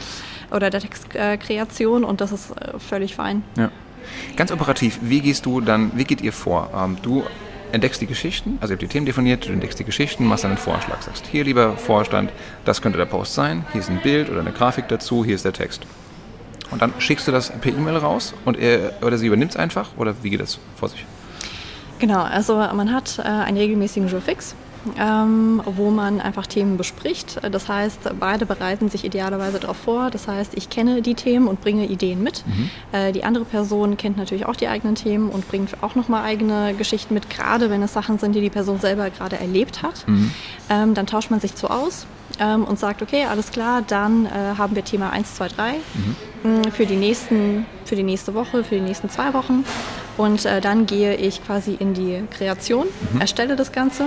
oder 0.51 0.71
der 0.71 0.81
Textkreation 0.81 2.05
und 2.05 2.21
das 2.21 2.33
ist 2.33 2.51
äh, 2.51 2.79
völlig 2.79 3.15
fein. 3.15 3.43
Ganz 4.37 4.53
operativ, 4.53 4.99
wie 5.03 5.21
gehst 5.21 5.47
du 5.47 5.61
dann, 5.61 5.93
wie 5.95 6.05
geht 6.05 6.21
ihr 6.21 6.33
vor? 6.33 6.71
Ähm, 6.75 6.97
du 7.03 7.25
entdeckst 7.73 8.01
die 8.01 8.07
Geschichten, 8.07 8.59
also 8.61 8.73
ihr 8.73 8.77
habt 8.77 8.83
die 8.83 8.89
Themen 8.89 9.07
definiert, 9.07 9.47
du 9.47 9.53
entdeckst 9.53 9.79
die 9.79 9.85
Geschichten, 9.85 10.27
machst 10.27 10.45
dann 10.45 10.53
einen 10.53 10.59
Vorschlag, 10.59 11.03
sagst, 11.03 11.27
hier 11.27 11.45
lieber 11.45 11.77
Vorstand, 11.77 12.33
das 12.65 12.83
könnte 12.83 12.99
der 12.99 13.07
Post 13.07 13.35
sein, 13.35 13.65
hier 13.73 13.81
ist 13.81 13.91
ein 13.91 14.01
Bild 14.01 14.31
oder 14.31 14.41
eine 14.41 14.53
Grafik 14.53 14.89
dazu, 14.89 15.25
hier 15.25 15.35
ist 15.35 15.45
der 15.45 15.53
Text. 15.53 15.83
Und 16.71 16.83
dann 16.83 16.93
schickst 16.99 17.27
du 17.27 17.33
das 17.33 17.51
per 17.51 17.73
E-Mail 17.73 17.97
raus 17.97 18.35
und 18.45 18.59
er 18.59 18.93
oder 19.03 19.19
sie 19.19 19.27
übernimmt 19.27 19.53
es 19.53 19.57
einfach 19.57 19.91
oder 19.97 20.15
wie 20.23 20.31
geht 20.31 20.41
das 20.41 20.59
vor 20.77 20.89
sich? 20.89 21.05
Genau, 21.99 22.23
also 22.23 22.55
man 22.57 22.93
hat 22.93 23.19
äh, 23.19 23.23
einen 23.23 23.57
regelmäßigen 23.57 24.09
Jour 24.09 24.21
fix 24.21 24.55
ähm, 24.99 25.63
wo 25.65 25.91
man 25.91 26.21
einfach 26.21 26.47
Themen 26.47 26.77
bespricht. 26.77 27.41
Das 27.51 27.69
heißt, 27.69 28.11
beide 28.19 28.47
bereiten 28.47 28.89
sich 28.89 29.05
idealerweise 29.05 29.61
darauf 29.61 29.77
vor. 29.77 30.11
Das 30.11 30.29
heißt, 30.29 30.55
ich 30.55 30.71
kenne 30.71 31.03
die 31.03 31.15
Themen 31.15 31.49
und 31.49 31.61
bringe 31.61 31.87
Ideen 31.87 32.23
mit. 32.23 32.45
Mhm. 32.47 32.71
Äh, 32.93 33.13
die 33.13 33.25
andere 33.25 33.45
Person 33.45 33.97
kennt 33.97 34.17
natürlich 34.17 34.47
auch 34.47 34.57
die 34.57 34.69
eigenen 34.69 34.95
Themen 34.95 35.29
und 35.29 35.49
bringt 35.49 35.83
auch 35.83 35.95
nochmal 35.95 36.25
eigene 36.25 36.75
Geschichten 36.75 37.15
mit, 37.15 37.31
gerade 37.31 37.71
wenn 37.71 37.83
es 37.83 37.93
Sachen 37.93 38.19
sind, 38.19 38.35
die 38.35 38.41
die 38.41 38.51
Person 38.51 38.81
selber 38.81 39.11
gerade 39.11 39.39
erlebt 39.39 39.83
hat. 39.83 40.07
Mhm. 40.07 40.31
Ähm, 40.69 40.95
dann 40.95 41.07
tauscht 41.07 41.31
man 41.31 41.41
sich 41.41 41.55
zu 41.55 41.69
aus 41.69 42.07
ähm, 42.39 42.65
und 42.65 42.79
sagt, 42.79 43.03
okay, 43.03 43.27
alles 43.27 43.51
klar, 43.51 43.83
dann 43.87 44.27
äh, 44.27 44.31
haben 44.57 44.75
wir 44.75 44.85
Thema 44.85 45.11
1, 45.11 45.35
2, 45.35 45.49
3 45.49 45.75
mhm. 46.43 46.73
für, 46.73 46.87
die 46.87 46.97
nächsten, 46.97 47.67
für 47.85 47.97
die 47.97 48.03
nächste 48.03 48.35
Woche, 48.35 48.65
für 48.65 48.77
die 48.77 48.81
nächsten 48.81 49.11
zwei 49.11 49.35
Wochen. 49.35 49.65
Und 50.17 50.45
äh, 50.45 50.61
dann 50.61 50.87
gehe 50.87 51.17
ich 51.17 51.45
quasi 51.45 51.77
in 51.79 51.95
die 51.95 52.23
Kreation, 52.31 52.87
mhm. 53.13 53.21
erstelle 53.21 53.57
das 53.57 53.73
Ganze 53.73 54.07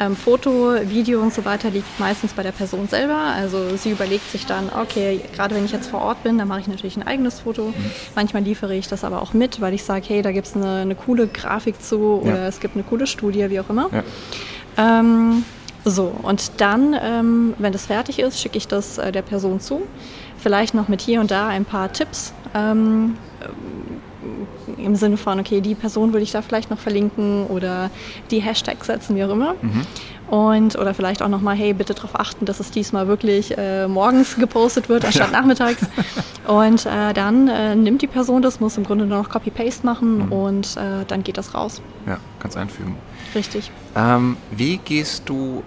ähm, 0.00 0.16
Foto, 0.16 0.74
Video 0.88 1.20
und 1.20 1.32
so 1.32 1.44
weiter 1.44 1.70
liegt 1.70 2.00
meistens 2.00 2.32
bei 2.32 2.42
der 2.42 2.52
Person 2.52 2.88
selber. 2.88 3.16
Also 3.16 3.76
sie 3.76 3.90
überlegt 3.90 4.28
sich 4.30 4.44
dann, 4.46 4.70
okay, 4.80 5.20
gerade 5.34 5.54
wenn 5.54 5.64
ich 5.64 5.72
jetzt 5.72 5.88
vor 5.88 6.00
Ort 6.00 6.22
bin, 6.24 6.36
dann 6.38 6.48
mache 6.48 6.60
ich 6.60 6.66
natürlich 6.66 6.96
ein 6.96 7.06
eigenes 7.06 7.40
Foto. 7.40 7.66
Mhm. 7.66 7.90
Manchmal 8.14 8.42
liefere 8.42 8.74
ich 8.74 8.88
das 8.88 9.04
aber 9.04 9.22
auch 9.22 9.32
mit, 9.32 9.60
weil 9.60 9.72
ich 9.72 9.84
sage, 9.84 10.04
hey, 10.08 10.22
da 10.22 10.32
gibt 10.32 10.48
es 10.48 10.56
eine, 10.56 10.80
eine, 10.80 10.94
coole 10.94 11.28
Grafik 11.28 11.80
zu 11.80 12.20
oder 12.22 12.38
ja. 12.38 12.48
es 12.48 12.60
gibt 12.60 12.74
eine 12.74 12.84
coole 12.84 13.06
Studie, 13.06 13.50
wie 13.50 13.60
auch 13.60 13.70
immer. 13.70 13.88
Ja. 13.92 15.00
Ähm, 15.00 15.44
so, 15.84 16.12
und 16.22 16.60
dann, 16.60 16.96
ähm, 17.00 17.54
wenn 17.58 17.72
das 17.72 17.86
fertig 17.86 18.18
ist, 18.18 18.40
schicke 18.40 18.58
ich 18.58 18.66
das 18.66 18.98
äh, 18.98 19.12
der 19.12 19.22
Person 19.22 19.60
zu. 19.60 19.82
Vielleicht 20.38 20.74
noch 20.74 20.88
mit 20.88 21.02
hier 21.02 21.20
und 21.20 21.30
da 21.30 21.48
ein 21.48 21.64
paar 21.64 21.92
Tipps. 21.92 22.32
Im 24.84 24.96
Sinne 24.96 25.16
von, 25.16 25.40
okay, 25.40 25.60
die 25.60 25.74
Person 25.74 26.12
würde 26.12 26.22
ich 26.22 26.32
da 26.32 26.42
vielleicht 26.42 26.70
noch 26.70 26.78
verlinken 26.78 27.46
oder 27.46 27.90
die 28.30 28.40
Hashtags 28.40 28.86
setzen, 28.86 29.16
wie 29.16 29.24
auch 29.24 29.30
immer. 29.30 29.54
Mhm. 29.60 29.86
Und, 30.28 30.76
oder 30.78 30.94
vielleicht 30.94 31.22
auch 31.22 31.28
nochmal, 31.28 31.54
hey, 31.54 31.74
bitte 31.74 31.94
darauf 31.94 32.18
achten, 32.18 32.46
dass 32.46 32.58
es 32.58 32.70
diesmal 32.70 33.08
wirklich 33.08 33.56
äh, 33.56 33.86
morgens 33.86 34.36
gepostet 34.36 34.88
wird, 34.88 35.04
anstatt 35.04 35.32
ja. 35.32 35.40
nachmittags. 35.40 35.82
Und 36.46 36.86
äh, 36.86 37.12
dann 37.12 37.48
äh, 37.48 37.74
nimmt 37.74 38.02
die 38.02 38.06
Person 38.06 38.42
das, 38.42 38.60
muss 38.60 38.76
im 38.76 38.84
Grunde 38.84 39.06
nur 39.06 39.18
noch 39.18 39.28
Copy-Paste 39.28 39.86
machen 39.86 40.26
mhm. 40.26 40.32
und 40.32 40.76
äh, 40.76 41.04
dann 41.06 41.22
geht 41.22 41.38
das 41.38 41.54
raus. 41.54 41.80
Ja, 42.06 42.18
kannst 42.38 42.56
einfügen. 42.58 42.96
Richtig. 43.34 43.70
Ähm, 43.96 44.36
wie 44.50 44.76
gehst 44.76 45.22
du 45.26 45.62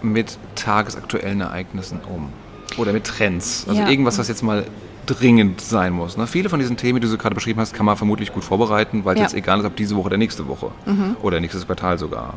mit 0.00 0.38
tagesaktuellen 0.54 1.42
Ereignissen 1.42 2.00
um? 2.08 2.32
Oder 2.78 2.94
mit 2.94 3.04
Trends? 3.04 3.66
Also 3.68 3.82
ja. 3.82 3.88
irgendwas, 3.88 4.18
was 4.18 4.28
jetzt 4.28 4.42
mal 4.42 4.64
dringend 5.06 5.60
sein 5.60 5.92
muss. 5.92 6.16
Ne? 6.16 6.26
Viele 6.26 6.48
von 6.48 6.58
diesen 6.58 6.76
Themen, 6.76 7.00
die 7.00 7.08
du 7.08 7.16
gerade 7.16 7.34
beschrieben 7.34 7.60
hast, 7.60 7.74
kann 7.74 7.86
man 7.86 7.96
vermutlich 7.96 8.32
gut 8.32 8.44
vorbereiten, 8.44 9.04
weil 9.04 9.14
es 9.14 9.20
ja. 9.20 9.24
jetzt 9.26 9.34
egal 9.34 9.60
ist, 9.60 9.66
ob 9.66 9.76
diese 9.76 9.96
Woche 9.96 10.06
oder 10.06 10.16
nächste 10.16 10.46
Woche 10.48 10.70
mhm. 10.86 11.16
oder 11.22 11.40
nächstes 11.40 11.66
Quartal 11.66 11.98
sogar. 11.98 12.34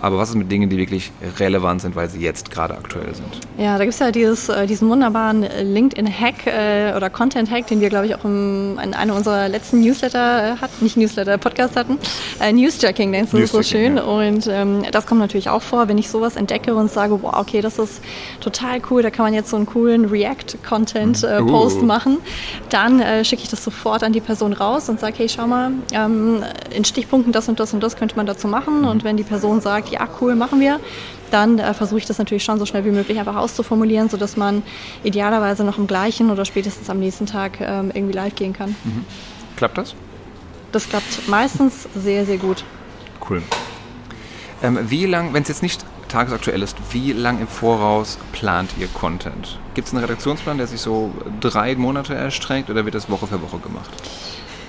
Aber 0.00 0.18
was 0.18 0.30
ist 0.30 0.34
mit 0.34 0.50
Dingen, 0.50 0.68
die 0.68 0.76
wirklich 0.76 1.10
relevant 1.38 1.82
sind, 1.82 1.96
weil 1.96 2.08
sie 2.08 2.20
jetzt 2.20 2.50
gerade 2.50 2.74
aktuell 2.74 3.14
sind? 3.14 3.26
Ja, 3.58 3.78
da 3.78 3.84
gibt 3.84 3.94
es 3.94 3.98
ja 4.00 4.10
dieses, 4.10 4.48
äh, 4.48 4.66
diesen 4.66 4.88
wunderbaren 4.88 5.42
LinkedIn-Hack 5.42 6.46
äh, 6.46 6.94
oder 6.96 7.10
Content-Hack, 7.10 7.66
den 7.66 7.80
wir, 7.80 7.88
glaube 7.88 8.06
ich, 8.06 8.14
auch 8.14 8.24
im, 8.24 8.78
in 8.82 8.94
einem 8.94 9.16
unserer 9.16 9.48
letzten 9.48 9.80
Newsletter 9.80 10.54
äh, 10.54 10.56
hatten, 10.56 10.84
nicht 10.84 10.96
Newsletter, 10.96 11.38
Podcast 11.38 11.76
hatten. 11.76 11.98
Äh, 12.40 12.52
Newsjacking, 12.52 13.12
denkst 13.12 13.30
du, 13.30 13.38
ist 13.38 13.52
so 13.52 13.62
schön. 13.62 13.96
Ja. 13.96 14.02
Und 14.02 14.46
ähm, 14.46 14.82
das 14.92 15.06
kommt 15.06 15.20
natürlich 15.20 15.48
auch 15.48 15.62
vor, 15.62 15.88
wenn 15.88 15.98
ich 15.98 16.10
sowas 16.10 16.36
entdecke 16.36 16.74
und 16.74 16.90
sage, 16.90 17.22
wow, 17.22 17.34
okay, 17.36 17.60
das 17.60 17.78
ist 17.78 18.02
total 18.40 18.80
cool, 18.90 19.02
da 19.02 19.10
kann 19.10 19.24
man 19.24 19.34
jetzt 19.34 19.50
so 19.50 19.56
einen 19.56 19.66
coolen 19.66 20.04
React-Content-Post 20.04 21.78
uh. 21.78 21.84
machen. 21.84 22.18
Dann 22.70 23.00
äh, 23.00 23.24
schicke 23.24 23.42
ich 23.42 23.48
das 23.48 23.64
sofort 23.64 24.02
an 24.02 24.12
die 24.12 24.20
Person 24.20 24.52
raus 24.52 24.88
und 24.88 25.00
sage, 25.00 25.14
hey, 25.18 25.28
schau 25.28 25.46
mal, 25.46 25.72
ähm, 25.92 26.44
in 26.74 26.84
Stichpunkten 26.84 27.32
das 27.32 27.48
und 27.48 27.58
das 27.60 27.72
und 27.72 27.82
das 27.82 27.96
könnte 27.96 28.16
man 28.16 28.26
dazu 28.26 28.48
machen. 28.48 28.82
Mhm. 28.82 28.88
Und 28.88 29.04
wenn 29.04 29.16
die 29.16 29.24
Person 29.24 29.60
sagt, 29.60 29.85
sagt, 29.86 29.90
ja 29.90 30.08
cool, 30.20 30.34
machen 30.34 30.60
wir, 30.60 30.80
dann 31.30 31.58
äh, 31.58 31.74
versuche 31.74 31.98
ich 31.98 32.06
das 32.06 32.18
natürlich 32.18 32.44
schon 32.44 32.58
so 32.58 32.66
schnell 32.66 32.84
wie 32.84 32.90
möglich 32.90 33.18
einfach 33.18 33.36
auszuformulieren, 33.36 34.08
sodass 34.08 34.36
man 34.36 34.62
idealerweise 35.02 35.64
noch 35.64 35.78
im 35.78 35.86
gleichen 35.86 36.30
oder 36.30 36.44
spätestens 36.44 36.88
am 36.90 36.98
nächsten 36.98 37.26
Tag 37.26 37.60
ähm, 37.60 37.90
irgendwie 37.92 38.14
live 38.14 38.34
gehen 38.34 38.52
kann. 38.52 38.76
Mhm. 38.84 39.04
Klappt 39.56 39.78
das? 39.78 39.94
Das 40.72 40.88
klappt 40.88 41.28
meistens 41.28 41.88
sehr, 41.94 42.26
sehr 42.26 42.38
gut. 42.38 42.64
Cool. 43.28 43.42
Ähm, 44.62 44.78
wie 44.88 45.06
lang, 45.06 45.32
wenn 45.32 45.42
es 45.42 45.48
jetzt 45.48 45.62
nicht 45.62 45.84
tagesaktuell 46.08 46.62
ist, 46.62 46.76
wie 46.92 47.12
lang 47.12 47.40
im 47.40 47.48
Voraus 47.48 48.18
plant 48.32 48.70
ihr 48.78 48.86
Content? 48.88 49.58
Gibt 49.74 49.88
es 49.88 49.94
einen 49.94 50.02
Redaktionsplan, 50.02 50.58
der 50.58 50.66
sich 50.66 50.80
so 50.80 51.12
drei 51.40 51.74
Monate 51.74 52.14
erstreckt 52.14 52.70
oder 52.70 52.84
wird 52.84 52.94
das 52.94 53.10
Woche 53.10 53.26
für 53.26 53.42
Woche 53.42 53.58
gemacht? 53.58 53.90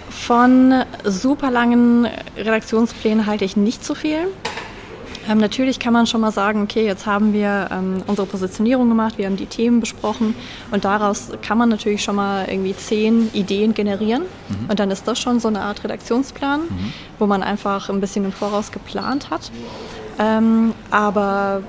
Von 0.10 0.84
super 1.04 1.52
langen 1.52 2.08
Redaktionsplänen 2.36 3.28
halte 3.28 3.46
ich 3.46 3.56
nicht 3.56 3.86
so 3.86 3.96
viel. 3.96 4.28
Ähm, 5.28 5.40
natürlich 5.40 5.80
kann 5.80 5.94
man 5.94 6.08
schon 6.08 6.22
mal 6.22 6.32
sagen, 6.32 6.64
okay, 6.64 6.86
jetzt 6.86 7.06
haben 7.06 7.34
wir 7.34 7.70
ähm, 7.72 8.04
unsere 8.08 8.28
Positionierung 8.28 8.88
gemacht, 8.88 9.18
wir 9.18 9.26
haben 9.26 9.36
die 9.36 9.46
Themen 9.46 9.80
besprochen 9.80 10.36
und 10.72 10.86
daraus 10.86 11.32
kann 11.42 11.58
man 11.58 11.70
natürlich 11.70 12.04
schon 12.04 12.16
mal 12.16 12.48
irgendwie 12.50 12.76
zehn 12.76 13.30
Ideen 13.34 13.74
generieren 13.74 14.24
mhm. 14.50 14.70
und 14.70 14.80
dann 14.80 14.92
ist 14.92 15.08
das 15.08 15.20
schon 15.20 15.40
so 15.40 15.48
eine 15.48 15.62
Art 15.62 15.84
Redaktionsplan, 15.84 16.62
mhm. 16.62 16.94
wo 17.20 17.26
man 17.26 17.44
einfach 17.44 17.90
ein 17.90 18.00
bisschen 18.00 18.26
im 18.26 18.32
Voraus 18.32 18.72
geplant 18.72 19.30
hat. 19.30 19.52
Ähm, 20.20 20.74
aber 20.92 21.62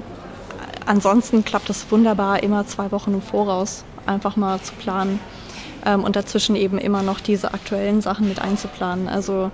ansonsten 0.86 1.44
klappt 1.44 1.68
es 1.70 1.90
wunderbar, 1.90 2.42
immer 2.42 2.66
zwei 2.66 2.90
Wochen 2.92 3.12
im 3.14 3.22
Voraus 3.22 3.84
einfach 4.06 4.36
mal 4.36 4.60
zu 4.60 4.72
planen 4.74 5.20
ähm, 5.84 6.04
und 6.04 6.16
dazwischen 6.16 6.56
eben 6.56 6.78
immer 6.78 7.02
noch 7.02 7.20
diese 7.20 7.52
aktuellen 7.52 8.00
Sachen 8.00 8.28
mit 8.28 8.40
einzuplanen. 8.40 9.08
Also 9.08 9.50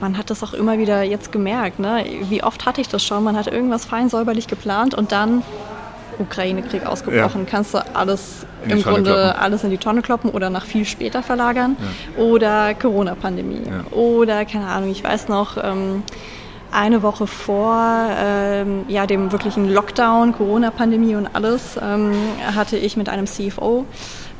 man 0.00 0.16
hat 0.18 0.30
das 0.30 0.42
auch 0.42 0.54
immer 0.54 0.78
wieder 0.78 1.02
jetzt 1.02 1.32
gemerkt. 1.32 1.78
Ne? 1.78 2.04
Wie 2.28 2.42
oft 2.42 2.66
hatte 2.66 2.80
ich 2.80 2.88
das 2.88 3.04
schon? 3.04 3.24
Man 3.24 3.36
hat 3.36 3.46
irgendwas 3.46 3.84
fein 3.84 4.08
säuberlich 4.08 4.46
geplant 4.46 4.94
und 4.94 5.12
dann 5.12 5.42
Ukraine-Krieg 6.18 6.86
ausgebrochen. 6.86 7.42
Ja. 7.42 7.50
Kannst 7.50 7.74
du 7.74 7.78
alles 7.94 8.46
im 8.68 8.82
Grunde 8.82 9.12
kloppen. 9.12 9.40
alles 9.40 9.64
in 9.64 9.70
die 9.70 9.78
Tonne 9.78 10.02
kloppen 10.02 10.30
oder 10.30 10.50
nach 10.50 10.66
viel 10.66 10.84
später 10.84 11.22
verlagern? 11.22 11.76
Ja. 12.16 12.22
Oder 12.22 12.74
Corona-Pandemie. 12.74 13.62
Ja. 13.66 13.96
Oder, 13.96 14.44
keine 14.44 14.66
Ahnung, 14.66 14.90
ich 14.90 15.02
weiß 15.02 15.28
noch, 15.28 15.56
ähm, 15.62 16.02
eine 16.72 17.02
Woche 17.02 17.26
vor 17.26 18.08
ähm, 18.16 18.84
ja, 18.88 19.06
dem 19.06 19.32
wirklichen 19.32 19.68
Lockdown, 19.68 20.32
Corona-Pandemie 20.32 21.16
und 21.16 21.28
alles, 21.32 21.78
ähm, 21.82 22.12
hatte 22.54 22.76
ich 22.76 22.96
mit 22.96 23.08
einem 23.08 23.26
CFO 23.26 23.86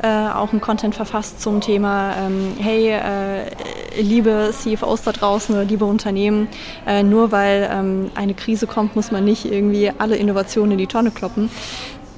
äh, 0.03 0.07
auch 0.07 0.53
einen 0.53 0.61
Content 0.61 0.95
verfasst 0.95 1.41
zum 1.41 1.61
Thema, 1.61 2.15
ähm, 2.17 2.53
hey, 2.59 2.91
äh, 2.91 4.01
liebe 4.01 4.51
CFOs 4.53 5.03
da 5.03 5.13
draußen 5.13 5.55
oder 5.55 5.65
liebe 5.65 5.85
Unternehmen, 5.85 6.49
äh, 6.87 7.03
nur 7.03 7.33
weil 7.33 7.69
ähm, 7.71 8.11
eine 8.15 8.35
Krise 8.35 8.67
kommt, 8.67 8.97
muss 8.97 9.11
man 9.11 9.25
nicht 9.25 9.45
irgendwie 9.45 9.93
alle 9.99 10.17
Innovationen 10.17 10.73
in 10.73 10.79
die 10.79 10.87
Tonne 10.87 11.11
kloppen. 11.11 11.51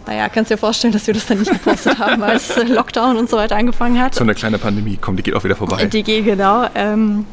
Naja, 0.06 0.28
kannst 0.28 0.50
dir 0.50 0.58
vorstellen, 0.58 0.92
dass 0.92 1.06
wir 1.06 1.14
das 1.14 1.26
dann 1.26 1.38
nicht 1.38 1.52
gepostet 1.52 1.98
haben, 1.98 2.22
als 2.22 2.56
Lockdown 2.56 3.16
und 3.16 3.30
so 3.30 3.36
weiter 3.36 3.56
angefangen 3.56 4.00
hat. 4.00 4.14
So 4.14 4.24
eine 4.24 4.34
kleine 4.34 4.58
Pandemie, 4.58 4.98
komm, 5.00 5.16
die 5.16 5.22
geht 5.22 5.34
auch 5.34 5.44
wieder 5.44 5.56
vorbei. 5.56 5.84
Die 5.86 6.02
geht, 6.02 6.24
genau. 6.24 6.66
Ähm, 6.74 7.24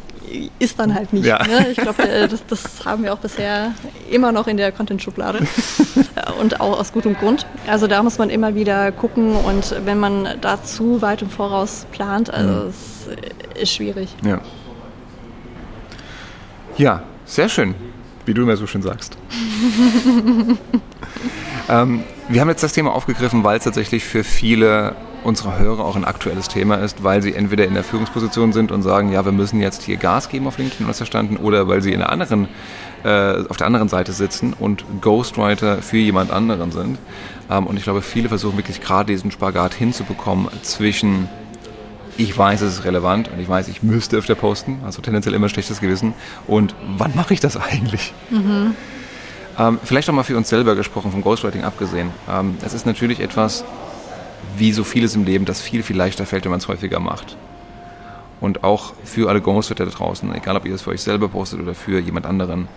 ist 0.59 0.79
dann 0.79 0.93
halt 0.93 1.13
nicht. 1.13 1.25
Ja. 1.25 1.45
Ne? 1.45 1.67
Ich 1.71 1.77
glaube, 1.77 2.27
das, 2.29 2.45
das, 2.47 2.85
haben 2.85 3.03
wir 3.03 3.13
auch 3.13 3.19
bisher 3.19 3.73
immer 4.09 4.31
noch 4.31 4.47
in 4.47 4.57
der 4.57 4.71
Content-Schublade 4.71 5.39
und 6.39 6.61
auch 6.61 6.79
aus 6.79 6.93
gutem 6.93 7.15
Grund. 7.15 7.45
Also 7.67 7.87
da 7.87 8.03
muss 8.03 8.17
man 8.17 8.29
immer 8.29 8.55
wieder 8.55 8.91
gucken 8.91 9.35
und 9.35 9.75
wenn 9.85 9.99
man 9.99 10.27
da 10.41 10.63
zu 10.63 11.01
weit 11.01 11.21
im 11.21 11.29
Voraus 11.29 11.85
plant, 11.91 12.33
also 12.33 12.65
mhm. 12.65 12.69
es 12.69 13.61
ist 13.61 13.73
schwierig. 13.73 14.15
Ja. 14.23 14.41
Ja, 16.77 17.03
sehr 17.25 17.49
schön, 17.49 17.75
wie 18.25 18.33
du 18.33 18.43
immer 18.43 18.55
so 18.55 18.65
schön 18.65 18.81
sagst. 18.81 19.17
ähm, 21.69 22.03
wir 22.29 22.41
haben 22.41 22.49
jetzt 22.49 22.63
das 22.63 22.71
Thema 22.73 22.93
aufgegriffen, 22.93 23.43
weil 23.43 23.57
es 23.57 23.65
tatsächlich 23.65 24.05
für 24.05 24.23
viele 24.23 24.95
unserer 25.23 25.59
Hörer 25.59 25.83
auch 25.83 25.95
ein 25.95 26.05
aktuelles 26.05 26.47
Thema 26.47 26.75
ist, 26.75 27.03
weil 27.03 27.21
sie 27.21 27.33
entweder 27.33 27.65
in 27.65 27.73
der 27.73 27.83
Führungsposition 27.83 28.53
sind 28.53 28.71
und 28.71 28.81
sagen, 28.81 29.11
ja, 29.11 29.25
wir 29.25 29.31
müssen 29.31 29.59
jetzt 29.59 29.83
hier 29.83 29.97
Gas 29.97 30.29
geben 30.29 30.47
auf 30.47 30.57
LinkedIn 30.57 30.87
was 30.87 30.97
verstanden, 30.97 31.37
oder 31.37 31.67
weil 31.67 31.81
sie 31.81 31.91
in 31.91 31.99
der 31.99 32.11
anderen, 32.11 32.47
äh, 33.03 33.43
auf 33.47 33.57
der 33.57 33.67
anderen 33.67 33.89
Seite 33.89 34.11
sitzen 34.13 34.53
und 34.57 34.85
Ghostwriter 35.01 35.81
für 35.81 35.97
jemand 35.97 36.31
anderen 36.31 36.71
sind. 36.71 36.97
Ähm, 37.49 37.67
und 37.67 37.77
ich 37.77 37.83
glaube, 37.83 38.01
viele 38.01 38.29
versuchen 38.29 38.57
wirklich 38.57 38.81
gerade 38.81 39.11
diesen 39.11 39.31
Spagat 39.31 39.73
hinzubekommen 39.73 40.47
zwischen 40.61 41.27
ich 42.17 42.37
weiß, 42.37 42.61
es 42.61 42.79
ist 42.79 42.83
relevant 42.83 43.29
und 43.31 43.39
ich 43.39 43.47
weiß, 43.47 43.69
ich 43.69 43.81
müsste 43.81 44.17
öfter 44.17 44.35
posten, 44.35 44.79
also 44.85 45.01
tendenziell 45.01 45.33
immer 45.33 45.47
schlechtes 45.47 45.79
Gewissen. 45.79 46.13
Und 46.47 46.75
wann 46.97 47.15
mache 47.15 47.33
ich 47.33 47.39
das 47.39 47.55
eigentlich? 47.55 48.13
Mhm. 48.29 48.75
Ähm, 49.57 49.79
vielleicht 49.83 50.09
auch 50.09 50.13
mal 50.13 50.23
für 50.23 50.35
uns 50.35 50.49
selber 50.49 50.75
gesprochen, 50.75 51.11
vom 51.11 51.21
Ghostwriting 51.21 51.63
abgesehen. 51.63 52.11
Ähm, 52.29 52.57
es 52.61 52.73
ist 52.73 52.85
natürlich 52.85 53.21
etwas, 53.21 53.63
wie 54.59 54.71
so 54.71 54.83
vieles 54.83 55.15
im 55.15 55.25
Leben, 55.25 55.45
das 55.45 55.61
viel, 55.61 55.83
viel 55.83 55.97
leichter 55.97 56.25
fällt, 56.25 56.43
wenn 56.43 56.51
man 56.51 56.59
es 56.59 56.67
häufiger 56.67 56.99
macht. 56.99 57.37
Und 58.41 58.63
auch 58.63 58.93
für 59.03 59.29
alle 59.29 59.41
Ghostwriter 59.41 59.85
da 59.85 59.91
draußen, 59.91 60.33
egal 60.33 60.55
ob 60.55 60.65
ihr 60.65 60.73
es 60.73 60.83
für 60.83 60.91
euch 60.91 61.01
selber 61.01 61.27
postet 61.27 61.59
oder 61.59 61.73
für 61.73 61.99
jemand 61.99 62.25
anderen, 62.25 62.67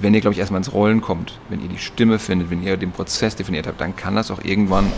wenn 0.00 0.14
ihr, 0.14 0.20
glaube 0.20 0.34
ich, 0.34 0.40
erstmal 0.40 0.58
ins 0.58 0.72
Rollen 0.72 1.00
kommt, 1.00 1.38
wenn 1.48 1.62
ihr 1.62 1.68
die 1.68 1.78
Stimme 1.78 2.18
findet, 2.18 2.50
wenn 2.50 2.62
ihr 2.62 2.76
den 2.76 2.90
Prozess 2.90 3.36
definiert 3.36 3.66
habt, 3.66 3.80
dann 3.80 3.96
kann 3.96 4.14
das 4.14 4.30
auch 4.30 4.42
irgendwann 4.42 4.90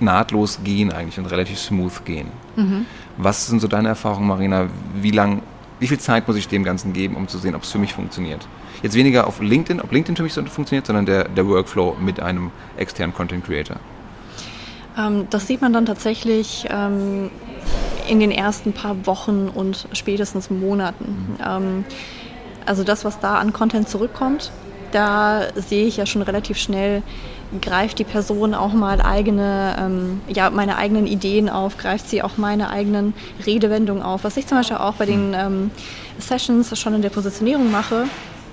nahtlos 0.00 0.60
gehen 0.64 0.92
eigentlich 0.92 1.18
und 1.18 1.26
relativ 1.26 1.58
smooth 1.58 2.04
gehen. 2.04 2.28
Mhm. 2.56 2.86
Was 3.16 3.46
sind 3.46 3.60
so 3.60 3.68
deine 3.68 3.88
Erfahrungen, 3.88 4.28
Marina? 4.28 4.68
Wie 5.00 5.10
lang, 5.10 5.42
wie 5.78 5.86
viel 5.86 5.98
Zeit 5.98 6.26
muss 6.26 6.36
ich 6.36 6.48
dem 6.48 6.64
Ganzen 6.64 6.92
geben, 6.92 7.16
um 7.16 7.28
zu 7.28 7.38
sehen, 7.38 7.54
ob 7.54 7.62
es 7.62 7.70
für 7.70 7.78
mich 7.78 7.94
funktioniert? 7.94 8.46
Jetzt 8.82 8.94
weniger 8.94 9.26
auf 9.26 9.40
LinkedIn, 9.40 9.80
ob 9.80 9.92
LinkedIn 9.92 10.16
für 10.16 10.22
mich 10.22 10.32
so 10.32 10.44
funktioniert, 10.44 10.86
sondern 10.86 11.06
der, 11.06 11.28
der 11.28 11.46
Workflow 11.46 11.96
mit 12.00 12.20
einem 12.20 12.50
externen 12.76 13.14
Content 13.14 13.44
Creator. 13.44 13.76
Ähm, 14.98 15.26
das 15.30 15.46
sieht 15.46 15.60
man 15.60 15.72
dann 15.72 15.86
tatsächlich 15.86 16.66
ähm, 16.70 17.30
in 18.08 18.20
den 18.20 18.30
ersten 18.30 18.72
paar 18.72 19.06
Wochen 19.06 19.48
und 19.48 19.86
spätestens 19.92 20.50
Monaten. 20.50 21.36
Mhm. 21.38 21.44
Ähm, 21.46 21.84
also 22.66 22.84
das, 22.84 23.04
was 23.04 23.20
da 23.20 23.36
an 23.36 23.52
Content 23.52 23.88
zurückkommt, 23.88 24.52
da 24.92 25.42
sehe 25.54 25.86
ich 25.86 25.96
ja 25.96 26.06
schon 26.06 26.22
relativ 26.22 26.58
schnell, 26.58 27.02
greift 27.60 27.98
die 27.98 28.04
Person 28.04 28.54
auch 28.54 28.72
mal 28.72 29.00
eigene, 29.00 29.76
ähm, 29.78 30.20
ja, 30.28 30.50
meine 30.50 30.76
eigenen 30.76 31.06
Ideen 31.06 31.48
auf, 31.48 31.78
greift 31.78 32.08
sie 32.08 32.22
auch 32.22 32.36
meine 32.36 32.70
eigenen 32.70 33.14
Redewendungen 33.44 34.02
auf. 34.02 34.24
Was 34.24 34.36
ich 34.36 34.46
zum 34.46 34.58
Beispiel 34.58 34.76
auch 34.76 34.94
bei 34.94 35.06
den 35.06 35.28
mhm. 35.28 35.34
ähm, 35.34 35.70
Sessions 36.18 36.78
schon 36.78 36.94
in 36.94 37.02
der 37.02 37.10
Positionierung 37.10 37.70
mache, 37.70 38.04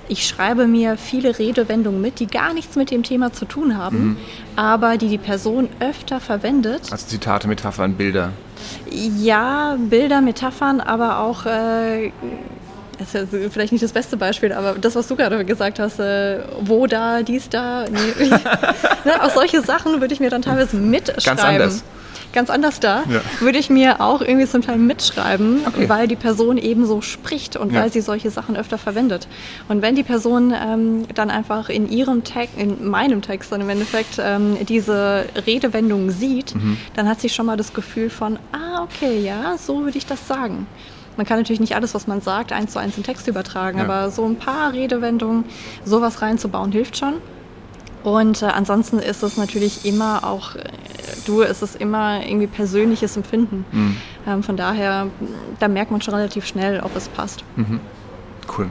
ich 0.10 0.28
schreibe 0.28 0.68
mir 0.68 0.98
viele 0.98 1.38
Redewendungen 1.38 2.02
mit, 2.02 2.20
die 2.20 2.28
gar 2.28 2.54
nichts 2.54 2.76
mit 2.76 2.92
dem 2.92 3.04
Thema 3.04 3.34
zu 3.34 3.46
tun 3.46 3.78
haben, 3.78 4.00
mhm. 4.00 4.18
aber 4.56 4.98
die 4.98 5.08
die 5.10 5.18
Person 5.18 5.70
öfter 5.80 6.20
verwendet. 6.20 6.92
Also 6.92 7.08
Zitate, 7.08 7.48
Metaphern, 7.48 7.94
Bilder. 7.94 8.32
Ja, 8.92 9.78
Bilder, 9.80 10.22
Metaphern, 10.22 10.80
aber 10.80 11.20
auch, 11.20 11.46
äh, 11.46 12.12
das 12.98 13.14
ist 13.14 13.34
ja 13.34 13.50
vielleicht 13.50 13.72
nicht 13.72 13.84
das 13.84 13.92
beste 13.92 14.18
Beispiel, 14.18 14.52
aber 14.54 14.74
das, 14.80 14.96
was 14.96 15.08
du 15.08 15.16
gerade 15.16 15.44
gesagt 15.46 15.80
hast, 15.80 16.00
äh, 16.00 16.40
wo 16.62 16.88
da, 16.88 17.22
dies 17.22 17.50
da, 17.50 17.86
nee, 17.90 18.28
ne, 18.30 19.24
auch 19.24 19.30
solche 19.32 19.62
Sachen 19.62 20.02
würde 20.02 20.14
ich 20.14 20.20
mir 20.20 20.30
dann 20.30 20.42
teilweise 20.42 20.78
mitschreiben. 20.78 21.24
Ganz 21.24 21.44
anders 21.44 21.84
ganz 22.34 22.50
anders 22.50 22.80
da, 22.80 23.04
ja. 23.10 23.22
würde 23.40 23.58
ich 23.58 23.70
mir 23.70 24.02
auch 24.02 24.22
irgendwie 24.22 24.48
zum 24.48 24.62
Teil 24.62 24.78
mitschreiben, 24.78 25.62
okay. 25.66 25.90
weil 25.90 26.08
die 26.08 26.16
Person 26.16 26.58
eben 26.58 26.86
so 26.86 27.02
spricht 27.02 27.56
und 27.56 27.74
ja. 27.74 27.82
weil 27.82 27.92
sie 27.92 28.02
solche 28.02 28.30
Sachen 28.30 28.56
öfter 28.56 28.78
verwendet. 28.78 29.28
Und 29.68 29.82
wenn 29.82 29.96
die 29.96 30.04
Person 30.04 30.54
ähm, 30.54 31.06
dann 31.14 31.30
einfach 31.30 31.70
in 31.70 31.90
ihrem 31.90 32.24
Text, 32.24 32.58
in 32.58 32.88
meinem 32.88 33.22
Text 33.22 33.52
dann 33.52 33.62
im 33.62 33.70
Endeffekt 33.70 34.20
ähm, 34.20 34.58
diese 34.68 35.26
Redewendung 35.46 36.12
sieht, 36.12 36.56
mhm. 36.56 36.78
dann 36.96 37.08
hat 37.08 37.22
sie 37.22 37.30
schon 37.30 37.46
mal 37.46 37.58
das 37.58 37.74
Gefühl 37.74 38.10
von, 38.10 38.38
ah, 38.52 38.84
okay, 38.84 39.20
ja, 39.20 39.58
so 39.58 39.84
würde 39.84 39.98
ich 39.98 40.06
das 40.06 40.28
sagen. 40.28 40.68
Man 41.18 41.26
kann 41.26 41.40
natürlich 41.40 41.60
nicht 41.60 41.76
alles, 41.76 41.96
was 41.96 42.06
man 42.06 42.22
sagt, 42.22 42.52
eins 42.52 42.74
zu 42.74 42.80
eins 42.80 42.96
in 42.96 43.04
Text 43.04 43.28
übertragen, 43.28 43.80
ja. 43.80 43.86
aber 43.86 44.12
so 44.12 44.24
ein 44.26 44.36
paar 44.36 44.74
Redewendungen, 44.74 45.46
sowas 45.84 46.22
reinzubauen, 46.22 46.72
hilft 46.72 46.98
schon. 46.98 47.16
Und 48.04 48.42
äh, 48.42 48.46
ansonsten 48.46 49.00
ist 49.00 49.24
es 49.24 49.36
natürlich 49.36 49.84
immer 49.84 50.24
auch, 50.24 50.56
du, 51.28 51.42
ist 51.42 51.62
es 51.62 51.76
immer 51.76 52.26
irgendwie 52.26 52.48
persönliches 52.48 53.18
Empfinden. 53.18 53.66
Mhm. 53.72 53.98
Ähm, 54.28 54.44
von 54.44 54.58
daher, 54.58 55.08
da 55.60 55.68
merkt 55.68 55.92
man 55.92 56.02
schon 56.02 56.14
relativ 56.14 56.46
schnell, 56.46 56.80
ob 56.82 56.96
es 56.96 57.08
passt. 57.10 57.44
Mhm. 57.56 57.80
Cool. 58.58 58.70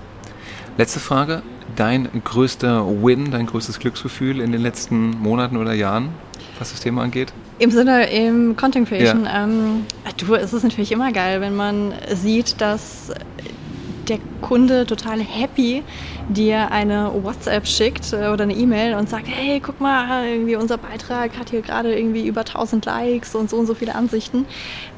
Letzte 0.79 1.01
Frage. 1.01 1.43
Dein 1.75 2.09
größter 2.25 2.87
Win, 3.03 3.31
dein 3.31 3.47
größtes 3.47 3.79
Glücksgefühl 3.79 4.41
in 4.41 4.53
den 4.53 4.63
letzten 4.63 5.11
Monaten 5.11 5.57
oder 5.57 5.75
Jahren, 5.75 6.11
was 6.59 6.71
das 6.71 6.81
Thema 6.81 7.03
angeht? 7.03 7.33
Im 7.59 7.71
Sinne 7.71 8.11
im 8.11 8.57
Content 8.57 8.89
Creation. 8.89 9.25
Ja. 9.25 9.45
Ähm, 9.45 9.87
du, 10.19 10.35
es 10.35 10.53
ist 10.53 10.63
natürlich 10.63 10.93
immer 10.93 11.11
geil, 11.13 11.41
wenn 11.41 11.57
man 11.57 11.93
sieht, 12.13 12.61
dass 12.61 13.11
der 14.09 14.19
Kunde 14.41 14.87
total 14.87 15.21
happy 15.21 15.83
dir 16.29 16.71
eine 16.71 17.13
WhatsApp 17.23 17.67
schickt 17.67 18.13
äh, 18.13 18.29
oder 18.29 18.45
eine 18.45 18.55
E-Mail 18.55 18.95
und 18.95 19.09
sagt, 19.09 19.27
hey, 19.29 19.61
guck 19.61 19.81
mal, 19.81 20.27
irgendwie 20.27 20.57
unser 20.57 20.79
Beitrag 20.79 21.39
hat 21.39 21.51
hier 21.51 21.63
gerade 21.63 21.97
irgendwie 21.97 22.27
über 22.27 22.41
1000 22.41 22.85
Likes 22.85 23.35
und 23.35 23.51
so 23.51 23.57
und 23.57 23.67
so 23.67 23.75
viele 23.75 23.95
Ansichten. 23.95 24.47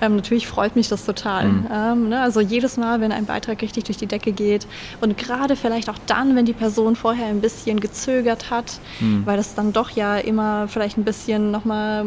Ähm, 0.00 0.16
natürlich 0.16 0.46
freut 0.46 0.76
mich 0.76 0.88
das 0.88 1.04
total. 1.04 1.44
Mhm. 1.44 1.66
Ähm, 1.72 2.08
ne? 2.08 2.20
Also 2.20 2.40
jedes 2.40 2.76
Mal, 2.76 3.00
wenn 3.00 3.12
ein 3.12 3.26
Beitrag 3.26 3.60
richtig 3.60 3.84
durch 3.84 3.98
die 3.98 4.06
Decke 4.06 4.32
geht 4.32 4.66
und 5.00 5.18
gerade 5.18 5.56
vielleicht 5.56 5.90
auch 5.90 5.98
dann, 6.06 6.36
wenn 6.36 6.46
die 6.46 6.52
Person 6.52 6.96
vorher 6.96 7.26
ein 7.26 7.40
bisschen 7.40 7.80
gezögert 7.80 8.50
hat, 8.50 8.80
mhm. 9.00 9.26
weil 9.26 9.36
das 9.36 9.54
dann 9.54 9.72
doch 9.72 9.90
ja 9.90 10.16
immer 10.16 10.68
vielleicht 10.68 10.96
ein 10.98 11.04
bisschen 11.04 11.50
nochmal 11.50 12.06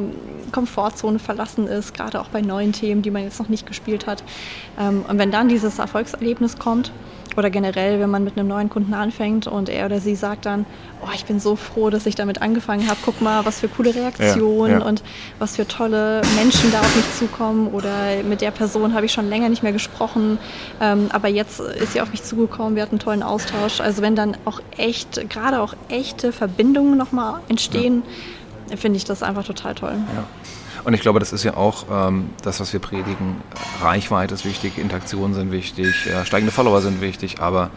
Komfortzone 0.51 1.19
verlassen 1.19 1.67
ist, 1.67 1.93
gerade 1.93 2.19
auch 2.19 2.29
bei 2.29 2.41
neuen 2.41 2.73
Themen, 2.73 3.01
die 3.01 3.11
man 3.11 3.23
jetzt 3.23 3.39
noch 3.39 3.49
nicht 3.49 3.67
gespielt 3.67 4.07
hat. 4.07 4.23
Ähm, 4.79 5.05
und 5.07 5.17
wenn 5.17 5.31
dann 5.31 5.47
dieses 5.47 5.79
Erfolgserlebnis 5.79 6.57
kommt, 6.57 6.90
oder 7.37 7.49
generell, 7.49 7.99
wenn 7.99 8.09
man 8.09 8.23
mit 8.23 8.37
einem 8.37 8.47
neuen 8.47 8.69
Kunden 8.69 8.93
anfängt 8.93 9.47
und 9.47 9.69
er 9.69 9.85
oder 9.85 9.99
sie 9.99 10.15
sagt 10.15 10.45
dann, 10.45 10.65
oh, 11.01 11.09
ich 11.13 11.25
bin 11.25 11.39
so 11.39 11.55
froh, 11.55 11.89
dass 11.89 12.05
ich 12.05 12.15
damit 12.15 12.41
angefangen 12.41 12.87
habe. 12.87 12.99
Guck 13.05 13.21
mal, 13.21 13.45
was 13.45 13.61
für 13.61 13.67
coole 13.67 13.95
Reaktionen 13.95 14.73
ja, 14.73 14.79
ja. 14.79 14.85
und 14.85 15.01
was 15.39 15.55
für 15.55 15.67
tolle 15.67 16.21
Menschen 16.35 16.71
da 16.71 16.81
auf 16.81 16.95
mich 16.95 17.05
zukommen. 17.15 17.67
Oder 17.67 18.23
mit 18.23 18.41
der 18.41 18.51
Person 18.51 18.93
habe 18.93 19.05
ich 19.05 19.13
schon 19.13 19.29
länger 19.29 19.49
nicht 19.49 19.63
mehr 19.63 19.71
gesprochen, 19.71 20.39
ähm, 20.81 21.07
aber 21.11 21.29
jetzt 21.29 21.59
ist 21.59 21.93
sie 21.93 22.01
auf 22.01 22.11
mich 22.11 22.23
zugekommen. 22.23 22.75
Wir 22.75 22.83
hatten 22.83 22.95
einen 22.95 22.99
tollen 22.99 23.23
Austausch. 23.23 23.79
Also 23.79 24.01
wenn 24.01 24.15
dann 24.15 24.35
auch 24.45 24.59
echt, 24.77 25.29
gerade 25.29 25.61
auch 25.61 25.73
echte 25.89 26.31
Verbindungen 26.31 26.97
nochmal 26.97 27.39
entstehen, 27.47 28.03
ja. 28.69 28.75
finde 28.75 28.97
ich 28.97 29.05
das 29.05 29.23
einfach 29.23 29.45
total 29.45 29.75
toll. 29.75 29.95
Ja. 30.15 30.23
Und 30.83 30.93
ich 30.93 31.01
glaube, 31.01 31.19
das 31.19 31.33
ist 31.33 31.43
ja 31.43 31.55
auch 31.55 31.85
ähm, 31.91 32.29
das, 32.43 32.59
was 32.59 32.73
wir 32.73 32.79
predigen. 32.79 33.37
Reichweite 33.81 34.33
ist 34.33 34.45
wichtig, 34.45 34.77
Interaktionen 34.77 35.33
sind 35.33 35.51
wichtig, 35.51 36.07
äh, 36.07 36.25
steigende 36.25 36.51
Follower 36.51 36.81
sind 36.81 37.01
wichtig, 37.01 37.39
aber 37.39 37.69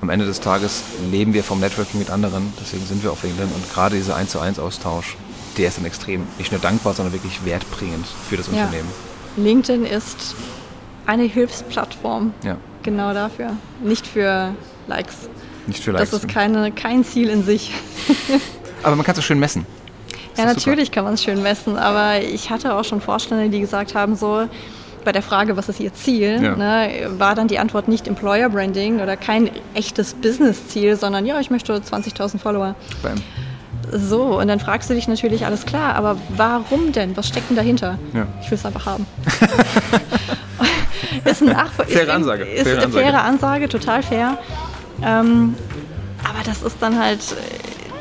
am 0.00 0.10
Ende 0.10 0.26
des 0.26 0.40
Tages 0.40 0.82
leben 1.10 1.34
wir 1.34 1.42
vom 1.42 1.60
Networking 1.60 1.98
mit 1.98 2.10
anderen, 2.10 2.52
deswegen 2.60 2.84
sind 2.84 3.02
wir 3.02 3.10
auf 3.10 3.22
LinkedIn 3.22 3.50
und 3.52 3.72
gerade 3.72 3.96
dieser 3.96 4.16
1 4.16 4.30
zu 4.30 4.38
1 4.38 4.58
Austausch, 4.58 5.16
der 5.56 5.68
ist 5.68 5.78
dann 5.78 5.84
extrem, 5.84 6.26
nicht 6.38 6.52
nur 6.52 6.60
dankbar, 6.60 6.94
sondern 6.94 7.12
wirklich 7.12 7.44
wertbringend 7.44 8.06
für 8.28 8.36
das 8.36 8.48
ja. 8.48 8.64
Unternehmen. 8.64 8.88
LinkedIn 9.36 9.84
ist 9.84 10.36
eine 11.06 11.24
Hilfsplattform. 11.24 12.34
Ja. 12.44 12.56
Genau 12.82 13.14
dafür. 13.14 13.56
Nicht 13.82 14.06
für 14.06 14.54
Likes. 14.86 15.28
Nicht 15.66 15.82
für 15.82 15.92
Likes. 15.92 16.10
Das 16.10 16.20
ist 16.20 16.28
keine, 16.28 16.70
kein 16.70 17.04
Ziel 17.04 17.30
in 17.30 17.42
sich. 17.42 17.72
Aber 18.82 18.96
man 18.96 19.04
kann 19.04 19.12
es 19.12 19.16
so 19.16 19.22
schön 19.22 19.38
messen 19.38 19.66
ja, 20.36 20.44
natürlich 20.44 20.86
super. 20.86 20.94
kann 20.96 21.04
man 21.04 21.14
es 21.14 21.22
schön 21.22 21.42
messen, 21.42 21.76
aber 21.76 22.20
ich 22.20 22.50
hatte 22.50 22.74
auch 22.74 22.84
schon 22.84 23.00
Vorstände, 23.00 23.48
die 23.48 23.60
gesagt 23.60 23.94
haben, 23.94 24.16
so 24.16 24.48
bei 25.04 25.12
der 25.12 25.22
Frage, 25.22 25.56
was 25.56 25.68
ist 25.68 25.80
ihr 25.80 25.92
Ziel, 25.92 26.42
ja. 26.42 26.56
ne, 26.56 27.10
war 27.18 27.34
dann 27.34 27.46
die 27.46 27.58
Antwort 27.58 27.88
nicht 27.88 28.08
Employer 28.08 28.48
Branding 28.48 29.00
oder 29.00 29.16
kein 29.16 29.50
echtes 29.74 30.14
Business-Ziel, 30.14 30.96
sondern 30.96 31.26
ja, 31.26 31.38
ich 31.40 31.50
möchte 31.50 31.74
20.000 31.74 32.38
Follower. 32.38 32.74
Bam. 33.02 33.22
So, 33.92 34.40
und 34.40 34.48
dann 34.48 34.60
fragst 34.60 34.88
du 34.88 34.94
dich 34.94 35.06
natürlich, 35.08 35.44
alles 35.44 35.66
klar, 35.66 35.94
aber 35.94 36.16
warum 36.36 36.92
denn? 36.92 37.16
Was 37.16 37.28
steckt 37.28 37.50
denn 37.50 37.56
dahinter? 37.56 37.98
Ja. 38.14 38.26
Ich 38.42 38.50
will 38.50 38.58
es 38.58 38.64
einfach 38.64 38.86
haben. 38.86 39.06
ist 41.24 41.42
eine 41.42 41.54
faire 41.86 42.14
Ansage. 42.14 42.44
Ist 42.44 42.62
faire 42.62 42.76
eine 42.76 42.86
Ansage. 42.86 43.04
faire 43.04 43.24
Ansage, 43.24 43.68
total 43.68 44.02
fair. 44.02 44.38
Ähm, 45.02 45.54
aber 46.24 46.42
das 46.44 46.62
ist 46.62 46.76
dann 46.80 46.98
halt, 46.98 47.20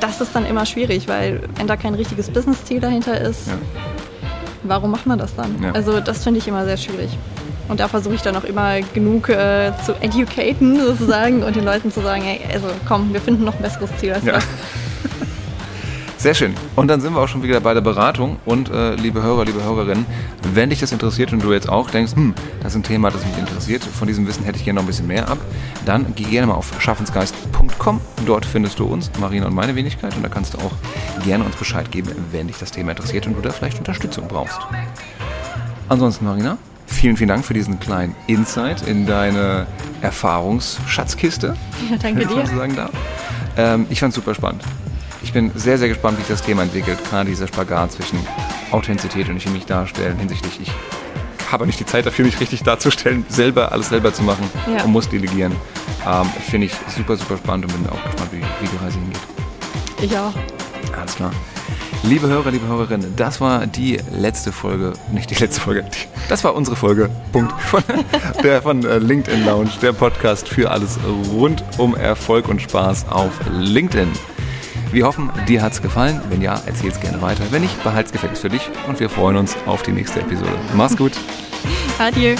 das 0.03 0.19
ist 0.19 0.35
dann 0.35 0.45
immer 0.45 0.65
schwierig, 0.65 1.07
weil 1.07 1.41
wenn 1.55 1.65
da 1.65 1.77
kein 1.77 1.95
richtiges 1.95 2.29
Business-Ziel 2.29 2.81
dahinter 2.81 3.19
ist, 3.21 3.47
ja. 3.47 3.53
warum 4.63 4.91
macht 4.91 5.05
man 5.05 5.17
das 5.17 5.33
dann? 5.33 5.63
Ja. 5.63 5.71
Also 5.71 6.01
das 6.01 6.23
finde 6.23 6.39
ich 6.39 6.47
immer 6.47 6.65
sehr 6.65 6.75
schwierig. 6.75 7.17
Und 7.69 7.79
da 7.79 7.87
versuche 7.87 8.15
ich 8.15 8.21
dann 8.21 8.35
auch 8.35 8.43
immer 8.43 8.81
genug 8.93 9.29
äh, 9.29 9.71
zu 9.85 9.93
educaten 10.01 10.77
sozusagen 10.85 11.43
und 11.43 11.55
den 11.55 11.63
Leuten 11.63 11.89
zu 11.89 12.01
sagen, 12.01 12.21
hey, 12.21 12.41
also 12.53 12.67
komm, 12.85 13.13
wir 13.13 13.21
finden 13.21 13.45
noch 13.45 13.55
ein 13.55 13.61
besseres 13.61 13.89
Ziel 13.97 14.11
als 14.11 14.25
ja. 14.25 14.33
das. 14.33 14.43
Sehr 16.23 16.33
schön. 16.33 16.53
Und 16.77 16.87
dann 16.87 17.01
sind 17.01 17.13
wir 17.15 17.19
auch 17.19 17.27
schon 17.27 17.43
wieder 17.43 17.59
bei 17.59 17.73
der 17.73 17.81
Beratung. 17.81 18.37
Und 18.45 18.69
äh, 18.69 18.95
liebe 18.95 19.21
Hörer, 19.21 19.43
liebe 19.43 19.61
Hörerinnen, 19.61 20.05
wenn 20.53 20.69
dich 20.69 20.79
das 20.79 20.93
interessiert 20.93 21.33
und 21.33 21.43
du 21.43 21.51
jetzt 21.51 21.67
auch 21.67 21.89
denkst, 21.89 22.15
hm, 22.15 22.33
das 22.61 22.71
ist 22.71 22.77
ein 22.77 22.83
Thema, 22.83 23.11
das 23.11 23.25
mich 23.25 23.37
interessiert, 23.37 23.83
von 23.83 24.07
diesem 24.07 24.25
Wissen 24.25 24.45
hätte 24.45 24.57
ich 24.57 24.63
gerne 24.63 24.77
noch 24.77 24.85
ein 24.85 24.87
bisschen 24.87 25.07
mehr 25.07 25.27
ab, 25.27 25.37
dann 25.85 26.15
geh 26.15 26.23
gerne 26.23 26.47
mal 26.47 26.53
auf 26.53 26.71
schaffensgeist.com. 26.79 27.99
Dort 28.25 28.45
findest 28.45 28.79
du 28.79 28.85
uns, 28.85 29.11
Marina 29.19 29.47
und 29.47 29.53
meine 29.53 29.75
Wenigkeit. 29.75 30.15
Und 30.15 30.23
da 30.23 30.29
kannst 30.29 30.53
du 30.53 30.59
auch 30.59 30.71
gerne 31.25 31.43
uns 31.43 31.57
Bescheid 31.57 31.91
geben, 31.91 32.11
wenn 32.31 32.47
dich 32.47 32.57
das 32.57 32.71
Thema 32.71 32.91
interessiert 32.91 33.27
und 33.27 33.35
du 33.35 33.41
da 33.41 33.49
vielleicht 33.49 33.79
Unterstützung 33.79 34.29
brauchst. 34.29 34.59
Ansonsten, 35.89 36.23
Marina, 36.23 36.57
vielen, 36.87 37.17
vielen 37.17 37.27
Dank 37.27 37.43
für 37.43 37.53
diesen 37.53 37.81
kleinen 37.81 38.15
Insight 38.27 38.87
in 38.87 39.05
deine 39.05 39.67
Erfahrungsschatzkiste. 40.01 41.57
Ja, 41.91 41.97
danke 41.97 42.25
dir. 42.27 42.45
Ähm, 43.57 43.87
ich 43.89 43.99
fand 43.99 44.11
es 44.11 44.15
super 44.15 44.33
spannend. 44.33 44.63
Ich 45.23 45.31
bin 45.33 45.51
sehr, 45.55 45.77
sehr 45.77 45.87
gespannt, 45.87 46.17
wie 46.17 46.21
sich 46.21 46.29
das 46.29 46.43
Thema 46.43 46.63
entwickelt. 46.63 46.99
Gerade 47.09 47.29
dieser 47.29 47.47
Spagat 47.47 47.93
zwischen 47.93 48.19
Authentizität 48.71 49.29
und 49.29 49.37
ich 49.37 49.49
mich 49.49 49.65
darstellen 49.65 50.17
hinsichtlich, 50.19 50.59
ich 50.61 50.71
habe 51.51 51.65
nicht 51.65 51.79
die 51.79 51.85
Zeit 51.85 52.05
dafür, 52.05 52.25
mich 52.25 52.39
richtig 52.39 52.63
darzustellen, 52.63 53.25
selber 53.29 53.71
alles 53.71 53.89
selber 53.89 54.13
zu 54.13 54.23
machen 54.23 54.49
ja. 54.67 54.83
und 54.83 54.91
muss 54.91 55.07
delegieren. 55.07 55.55
Ähm, 56.05 56.25
Finde 56.49 56.67
ich 56.67 56.73
super, 56.95 57.15
super 57.15 57.37
spannend 57.37 57.65
und 57.65 57.81
bin 57.81 57.89
auch 57.89 58.03
gespannt, 58.03 58.31
wie, 58.31 58.41
wie 58.41 58.67
die 58.67 58.83
Reise 58.83 58.99
hingeht. 58.99 59.21
Ich 60.01 60.17
auch. 60.17 60.33
Alles 60.99 61.15
klar. 61.15 61.31
Liebe 62.03 62.27
Hörer, 62.27 62.51
liebe 62.51 62.67
Hörerinnen, 62.67 63.15
das 63.15 63.39
war 63.39 63.65
die 63.65 63.97
letzte 64.11 64.51
Folge, 64.51 64.91
nicht 65.13 65.29
die 65.29 65.35
letzte 65.35 65.61
Folge, 65.61 65.85
das 66.27 66.43
war 66.43 66.53
unsere 66.53 66.75
Folge, 66.75 67.09
Punkt, 67.31 67.53
von, 67.61 67.81
der 68.43 68.61
von 68.61 68.83
äh, 68.83 68.97
LinkedIn 68.97 69.45
Lounge, 69.45 69.69
der 69.81 69.93
Podcast 69.93 70.49
für 70.49 70.69
alles 70.69 70.99
rund 71.31 71.63
um 71.77 71.95
Erfolg 71.95 72.49
und 72.49 72.61
Spaß 72.61 73.05
auf 73.09 73.31
LinkedIn. 73.49 74.09
Wir 74.93 75.07
hoffen, 75.07 75.31
dir 75.47 75.63
hat 75.63 75.73
es 75.73 75.81
gefallen. 75.81 76.21
Wenn 76.29 76.39
ja, 76.39 76.61
erzähl 76.67 76.91
es 76.91 76.99
gerne 76.99 77.19
weiter. 77.19 77.43
Wenn 77.49 77.63
nicht, 77.63 77.83
behalte 77.83 78.07
es 78.07 78.11
gefälligst 78.11 78.43
für 78.43 78.49
dich 78.49 78.69
und 78.87 78.99
wir 78.99 79.09
freuen 79.09 79.37
uns 79.37 79.57
auf 79.65 79.81
die 79.81 79.91
nächste 79.91 80.19
Episode. 80.19 80.53
Mach's 80.75 80.95
gut. 80.95 81.13
Adieu. 81.97 82.35